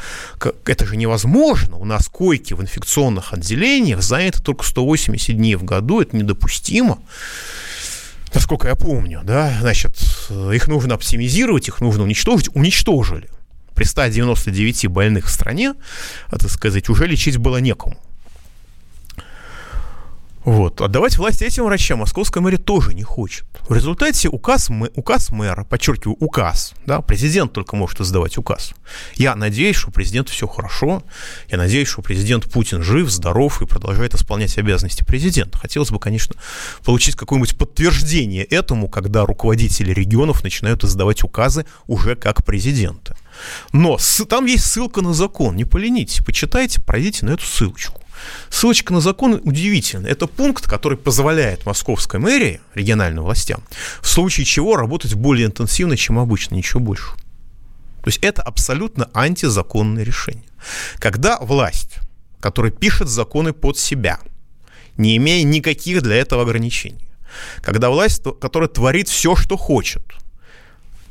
это 0.66 0.86
же 0.86 0.96
невозможно, 0.96 1.76
у 1.76 1.84
нас 1.84 2.06
койки 2.08 2.54
в 2.54 2.62
инфекционных 2.62 3.32
отделениях 3.32 4.02
заняты 4.02 4.40
только 4.40 4.64
180 4.64 5.36
дней 5.36 5.56
в 5.56 5.64
году, 5.64 6.00
это 6.00 6.16
недопустимо. 6.16 6.98
Насколько 8.32 8.68
я 8.68 8.76
помню, 8.76 9.22
да, 9.24 9.52
значит, 9.60 9.96
их 10.30 10.68
нужно 10.68 10.94
оптимизировать, 10.94 11.66
их 11.66 11.80
нужно 11.80 12.04
уничтожить, 12.04 12.48
уничтожили. 12.54 13.28
При 13.80 13.86
199 13.86 14.88
больных 14.88 15.24
в 15.24 15.30
стране, 15.30 15.72
так 16.28 16.50
сказать, 16.50 16.90
уже 16.90 17.06
лечить 17.06 17.38
было 17.38 17.56
некому. 17.56 17.96
Вот. 20.44 20.82
Отдавать 20.82 21.16
власть 21.16 21.40
этим 21.40 21.64
врачам 21.64 22.00
московская 22.00 22.40
мэрия 22.40 22.58
тоже 22.58 22.92
не 22.92 23.04
хочет. 23.04 23.46
В 23.70 23.72
результате 23.72 24.28
указ, 24.28 24.68
мэ, 24.68 24.90
указ 24.96 25.30
мэра, 25.30 25.64
подчеркиваю, 25.64 26.14
указ, 26.20 26.74
да, 26.84 27.00
президент 27.00 27.54
только 27.54 27.74
может 27.74 28.02
издавать 28.02 28.36
указ. 28.36 28.74
Я 29.14 29.34
надеюсь, 29.34 29.76
что 29.76 29.90
президент 29.90 30.28
все 30.28 30.46
хорошо, 30.46 31.02
я 31.48 31.56
надеюсь, 31.56 31.88
что 31.88 32.02
президент 32.02 32.52
Путин 32.52 32.82
жив, 32.82 33.08
здоров 33.08 33.62
и 33.62 33.66
продолжает 33.66 34.12
исполнять 34.12 34.58
обязанности 34.58 35.04
президента. 35.04 35.56
Хотелось 35.56 35.90
бы, 35.90 35.98
конечно, 35.98 36.34
получить 36.84 37.16
какое-нибудь 37.16 37.56
подтверждение 37.56 38.44
этому, 38.44 38.90
когда 38.90 39.24
руководители 39.24 39.90
регионов 39.90 40.44
начинают 40.44 40.84
издавать 40.84 41.24
указы 41.24 41.64
уже 41.86 42.14
как 42.14 42.44
президенты. 42.44 43.14
Но 43.72 43.98
с, 43.98 44.24
там 44.26 44.46
есть 44.46 44.64
ссылка 44.64 45.00
на 45.02 45.14
закон, 45.14 45.56
не 45.56 45.64
поленитесь, 45.64 46.24
почитайте, 46.24 46.80
пройдите 46.80 47.26
на 47.26 47.30
эту 47.30 47.44
ссылочку. 47.44 48.00
Ссылочка 48.50 48.92
на 48.92 49.00
закон 49.00 49.40
удивительная. 49.44 50.10
Это 50.10 50.26
пункт, 50.26 50.66
который 50.66 50.98
позволяет 50.98 51.64
московской 51.66 52.20
мэрии, 52.20 52.60
региональным 52.74 53.24
властям, 53.24 53.62
в 54.02 54.08
случае 54.08 54.44
чего 54.44 54.76
работать 54.76 55.14
более 55.14 55.46
интенсивно, 55.46 55.96
чем 55.96 56.18
обычно, 56.18 56.54
ничего 56.54 56.80
больше. 56.80 57.12
То 58.02 58.08
есть 58.08 58.18
это 58.22 58.42
абсолютно 58.42 59.10
антизаконное 59.12 60.04
решение. 60.04 60.44
Когда 60.98 61.38
власть, 61.38 61.96
которая 62.40 62.72
пишет 62.72 63.08
законы 63.08 63.52
под 63.52 63.78
себя, 63.78 64.20
не 64.96 65.16
имея 65.16 65.44
никаких 65.44 66.02
для 66.02 66.16
этого 66.16 66.42
ограничений, 66.42 67.08
когда 67.62 67.90
власть, 67.90 68.22
которая 68.40 68.68
творит 68.68 69.08
все, 69.08 69.36
что 69.36 69.56
хочет, 69.56 70.02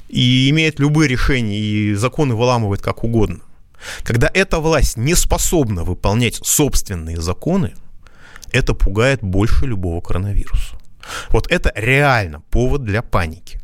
и 0.09 0.49
имеет 0.49 0.79
любые 0.79 1.07
решения, 1.07 1.59
и 1.59 1.93
законы 1.93 2.35
выламывает 2.35 2.81
как 2.81 3.03
угодно, 3.03 3.39
когда 4.03 4.29
эта 4.33 4.59
власть 4.59 4.97
не 4.97 5.15
способна 5.15 5.83
выполнять 5.83 6.39
собственные 6.43 7.21
законы, 7.21 7.73
это 8.51 8.73
пугает 8.73 9.21
больше 9.21 9.65
любого 9.65 10.01
коронавируса. 10.01 10.75
Вот 11.29 11.49
это 11.51 11.71
реально 11.75 12.41
повод 12.49 12.83
для 12.83 13.01
паники. 13.01 13.59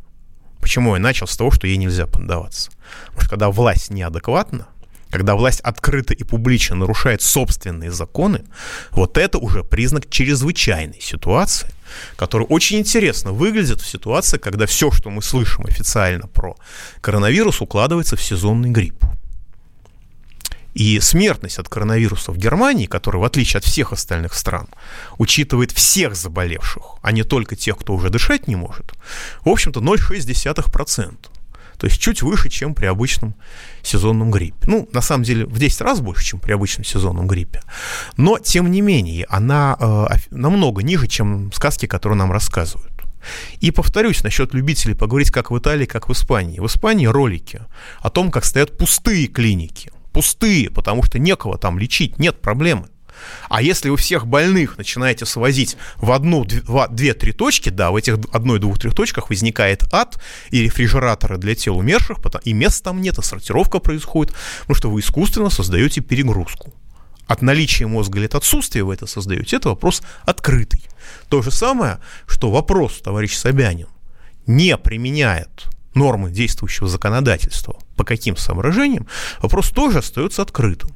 Почему 0.60 0.96
я 0.96 1.02
начал 1.02 1.28
с 1.28 1.38
того, 1.38 1.52
что 1.52 1.68
ей 1.68 1.78
нельзя 1.78 2.08
поддаваться? 2.08 2.72
Потому 3.08 3.22
что 3.22 3.30
когда 3.30 3.52
власть 3.52 3.91
неадекватна, 3.91 4.68
когда 5.10 5.36
власть 5.36 5.62
открыто 5.62 6.14
и 6.14 6.24
публично 6.24 6.76
нарушает 6.76 7.22
собственные 7.22 7.91
законы, 7.91 8.43
вот 8.91 9.18
это 9.18 9.38
уже 9.38 9.64
признак 9.64 10.10
чрезвычайной 10.10 10.99
ситуации, 10.99 11.70
которая 12.16 12.47
очень 12.47 12.80
интересно 12.80 13.32
выглядит 13.32 13.82
в 13.82 13.88
ситуации, 13.88 14.38
когда 14.38 14.66
все, 14.66 14.91
что 14.91 15.10
мы 15.10 15.22
слышим 15.22 15.66
официально 15.66 16.28
про 16.28 16.56
коронавирус, 17.01 17.62
укладывается 17.62 18.16
в 18.16 18.22
сезонный 18.22 18.70
грипп. 18.70 19.06
И 20.74 20.99
смертность 20.99 21.58
от 21.58 21.70
коронавируса 21.70 22.34
в 22.34 22.38
Германии, 22.38 22.86
которая, 22.86 23.22
в 23.22 23.26
отличие 23.26 23.60
от 23.60 23.64
всех 23.64 23.93
остальных 23.93 24.34
стран, 24.34 24.68
учитывает 25.18 25.72
всех 25.72 26.16
заболевших, 26.16 26.84
а 27.01 27.14
не 27.14 27.24
только 27.24 27.56
тех, 27.56 27.78
кто 27.78 27.93
уже 27.93 28.10
дышать 28.10 28.49
не 28.49 28.58
может, 28.58 28.93
в 29.45 29.49
общем-то 29.49 29.80
0,6%. 29.80 31.16
То 31.78 31.88
есть 31.88 31.99
чуть 31.99 32.21
выше, 32.21 32.49
чем 32.49 32.73
при 32.73 32.86
обычном 32.86 33.36
сезонном 33.82 34.32
гриппе. 34.32 34.67
Ну, 34.67 34.89
на 34.91 35.01
самом 35.01 35.23
деле, 35.23 35.45
в 35.45 35.57
10 35.59 35.82
раз 35.82 36.01
больше, 36.01 36.26
чем 36.26 36.39
при 36.39 36.53
обычном 36.53 36.84
сезонном 36.84 37.28
гриппе. 37.28 37.61
Но, 38.17 38.38
тем 38.39 38.71
не 38.71 38.82
менее, 38.82 39.26
она 39.30 39.78
э, 39.80 40.15
намного 40.32 40.84
ниже, 40.84 41.07
чем 41.07 41.51
сказки, 41.51 41.86
которые 41.86 42.17
нам 42.17 42.32
рассказывают. 42.32 42.91
И 43.59 43.71
повторюсь 43.71 44.23
насчет 44.23 44.53
любителей 44.53 44.93
поговорить 44.93 45.32
как 45.32 45.51
в 45.51 45.57
Италии, 45.57 45.86
как 45.86 46.09
в 46.09 46.11
Испании. 46.11 46.59
В 46.59 46.67
Испании 46.67 47.07
ролики 47.07 47.61
о 47.99 48.09
том, 48.09 48.32
как 48.32 48.45
стоят 48.45 48.78
пустые 48.78 49.28
клиники 49.28 49.91
пустые, 50.15 50.69
потому 50.69 51.03
что 51.03 51.19
некого 51.19 51.57
там 51.57 51.78
лечить, 51.78 52.19
нет 52.19 52.41
проблемы. 52.41 52.88
А 53.49 53.61
если 53.61 53.89
вы 53.89 53.97
всех 53.97 54.28
больных 54.28 54.78
начинаете 54.78 55.26
свозить 55.26 55.78
в 55.97 56.11
одну, 56.11 56.45
две-три 56.45 57.32
точки, 57.32 57.70
да, 57.70 57.91
в 57.91 57.95
этих 57.95 58.18
одной, 58.32 58.59
двух, 58.59 58.80
трех 58.80 58.93
точках 58.93 59.30
возникает 59.30 59.84
ад 59.93 60.22
и 60.49 60.61
рефрижераторы 60.61 61.38
для 61.38 61.55
тел 61.55 61.78
умерших, 61.78 62.18
и 62.43 62.53
мест 62.53 62.84
там 62.84 63.01
нет, 63.01 63.18
и 63.18 63.22
сортировка 63.22 63.80
происходит, 63.80 64.34
потому 64.61 64.76
что 64.76 64.89
вы 64.89 64.99
искусственно 64.99 65.49
создаете 65.49 66.01
перегрузку. 66.01 66.74
От 67.28 67.41
наличия 67.41 67.88
мозга 67.88 68.20
или 68.20 68.26
от 68.26 68.36
отсутствия 68.36 68.84
вы 68.84 68.93
это 68.93 69.07
создаете, 69.07 69.55
это 69.55 69.70
вопрос 69.70 70.03
открытый. 70.26 70.84
То 71.30 71.41
же 71.41 71.49
самое, 71.49 71.99
что 72.28 72.51
вопрос, 72.51 73.01
товарищ 73.01 73.36
Собянин, 73.36 73.88
не 74.45 74.78
применяет 74.78 75.66
нормы 75.95 76.30
действующего 76.30 76.88
законодательства, 76.88 77.78
по 77.95 78.03
каким 78.03 78.38
соображениям, 78.38 79.07
вопрос 79.41 79.70
тоже 79.70 79.99
остается 79.99 80.43
открытым. 80.43 80.91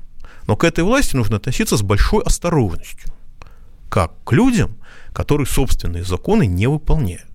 Но 0.50 0.56
к 0.56 0.64
этой 0.64 0.84
власти 0.84 1.16
нужно 1.16 1.36
относиться 1.36 1.78
с 1.78 1.84
большой 1.84 2.24
осторожностью, 2.24 3.14
как 3.88 4.14
к 4.24 4.32
людям, 4.32 4.78
которые 5.14 5.46
собственные 5.46 6.04
законы 6.04 6.48
не 6.48 6.66
выполняют. 6.66 7.30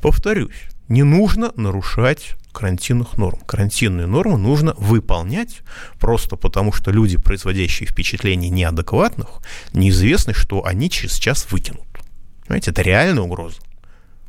Повторюсь, 0.00 0.54
не 0.88 1.02
нужно 1.02 1.52
нарушать 1.56 2.34
карантинных 2.52 3.18
норм. 3.18 3.40
Карантинные 3.40 4.06
нормы 4.06 4.38
нужно 4.38 4.72
выполнять 4.78 5.58
просто 6.00 6.36
потому, 6.36 6.72
что 6.72 6.90
люди, 6.90 7.18
производящие 7.18 7.90
впечатление 7.90 8.48
неадекватных, 8.48 9.28
неизвестно, 9.74 10.32
что 10.32 10.64
они 10.64 10.88
через 10.88 11.16
час 11.16 11.46
выкинут. 11.50 11.84
Понимаете, 12.46 12.70
это 12.70 12.80
реальная 12.80 13.22
угроза. 13.22 13.58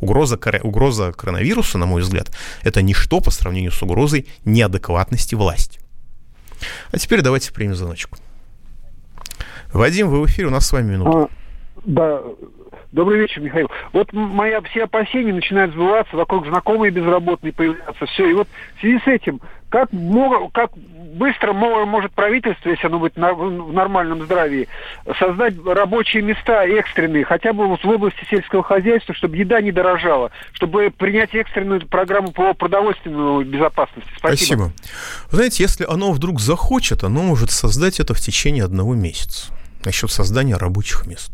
Угроза, 0.01 0.37
угроза 0.63 1.13
коронавируса, 1.13 1.77
на 1.77 1.85
мой 1.85 2.01
взгляд, 2.01 2.29
это 2.63 2.81
ничто 2.81 3.21
по 3.21 3.31
сравнению 3.31 3.71
с 3.71 3.81
угрозой 3.81 4.27
неадекватности 4.43 5.33
власти. 5.33 5.79
А 6.91 6.97
теперь 6.97 7.21
давайте 7.21 7.53
примем 7.53 7.75
звоночку. 7.75 8.17
Вадим, 9.73 10.09
вы 10.09 10.21
в 10.21 10.25
эфире, 10.27 10.47
у 10.47 10.51
нас 10.51 10.65
с 10.65 10.71
вами 10.71 10.91
минута. 10.91 11.17
А, 11.17 11.29
да, 11.85 12.21
Добрый 12.91 13.19
вечер, 13.19 13.41
Михаил. 13.41 13.69
Вот 13.91 14.13
мои 14.13 14.53
все 14.71 14.85
опасения 14.85 15.33
начинают 15.33 15.73
сбываться, 15.73 16.15
вокруг 16.15 16.47
знакомые 16.47 16.89
безработные 16.89 17.51
появляются, 17.51 18.05
все. 18.05 18.29
И 18.29 18.33
вот 18.33 18.47
в 18.77 18.79
связи 18.79 18.99
с 18.99 19.07
этим, 19.07 19.41
как, 19.69 19.89
как 20.53 20.71
быстро 21.15 21.53
может 21.53 22.11
правительство, 22.11 22.69
если 22.69 22.87
оно 22.87 22.99
будет 22.99 23.15
в 23.15 23.73
нормальном 23.73 24.23
здравии, 24.23 24.67
создать 25.19 25.53
рабочие 25.65 26.23
места 26.23 26.65
экстренные, 26.65 27.25
хотя 27.25 27.53
бы 27.53 27.75
в 27.75 27.85
области 27.85 28.25
сельского 28.29 28.63
хозяйства, 28.63 29.15
чтобы 29.15 29.37
еда 29.37 29.61
не 29.61 29.71
дорожала, 29.71 30.31
чтобы 30.53 30.91
принять 30.91 31.33
экстренную 31.33 31.87
программу 31.87 32.31
по 32.31 32.53
продовольственной 32.53 33.43
безопасности. 33.43 34.09
Спасибо. 34.17 34.37
Спасибо. 34.37 34.71
Знаете, 35.31 35.63
если 35.63 35.85
оно 35.85 36.11
вдруг 36.11 36.39
захочет, 36.39 37.03
оно 37.03 37.23
может 37.23 37.51
создать 37.51 37.99
это 37.99 38.13
в 38.13 38.19
течение 38.19 38.63
одного 38.63 38.95
месяца 38.95 39.53
насчет 39.83 40.11
создания 40.11 40.55
рабочих 40.55 41.05
мест 41.05 41.31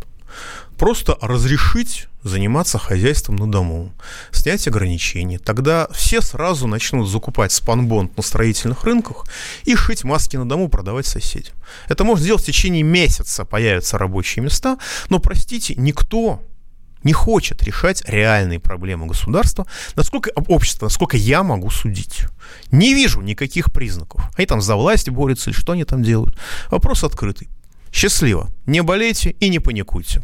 просто 0.77 1.17
разрешить 1.21 2.07
заниматься 2.23 2.77
хозяйством 2.77 3.35
на 3.35 3.51
дому, 3.51 3.93
снять 4.31 4.67
ограничения. 4.67 5.39
Тогда 5.39 5.87
все 5.91 6.21
сразу 6.21 6.67
начнут 6.67 7.09
закупать 7.09 7.51
спанбонд 7.51 8.15
на 8.17 8.23
строительных 8.23 8.83
рынках 8.83 9.25
и 9.65 9.75
шить 9.75 10.03
маски 10.03 10.37
на 10.37 10.47
дому, 10.47 10.69
продавать 10.69 11.05
соседям. 11.05 11.55
Это 11.89 12.03
можно 12.03 12.23
сделать 12.23 12.43
в 12.43 12.45
течение 12.45 12.83
месяца, 12.83 13.45
появятся 13.45 13.97
рабочие 13.97 14.43
места, 14.43 14.77
но, 15.09 15.19
простите, 15.19 15.75
никто 15.75 16.41
не 17.03 17.13
хочет 17.13 17.61
решать 17.63 18.01
реальные 18.07 18.59
проблемы 18.59 19.07
государства, 19.07 19.67
насколько 19.95 20.31
общество, 20.47 20.85
насколько 20.85 21.17
я 21.17 21.43
могу 21.43 21.69
судить. 21.69 22.21
Не 22.71 22.93
вижу 22.93 23.21
никаких 23.21 23.71
признаков. 23.71 24.23
Они 24.37 24.45
там 24.45 24.61
за 24.61 24.75
власть 24.75 25.09
борются 25.09 25.49
или 25.49 25.57
что 25.57 25.73
они 25.73 25.83
там 25.83 26.01
делают. 26.01 26.37
Вопрос 26.71 27.03
открытый. 27.03 27.49
Счастливо. 27.91 28.49
Не 28.65 28.81
болейте 28.81 29.31
и 29.31 29.49
не 29.49 29.59
паникуйте. 29.59 30.23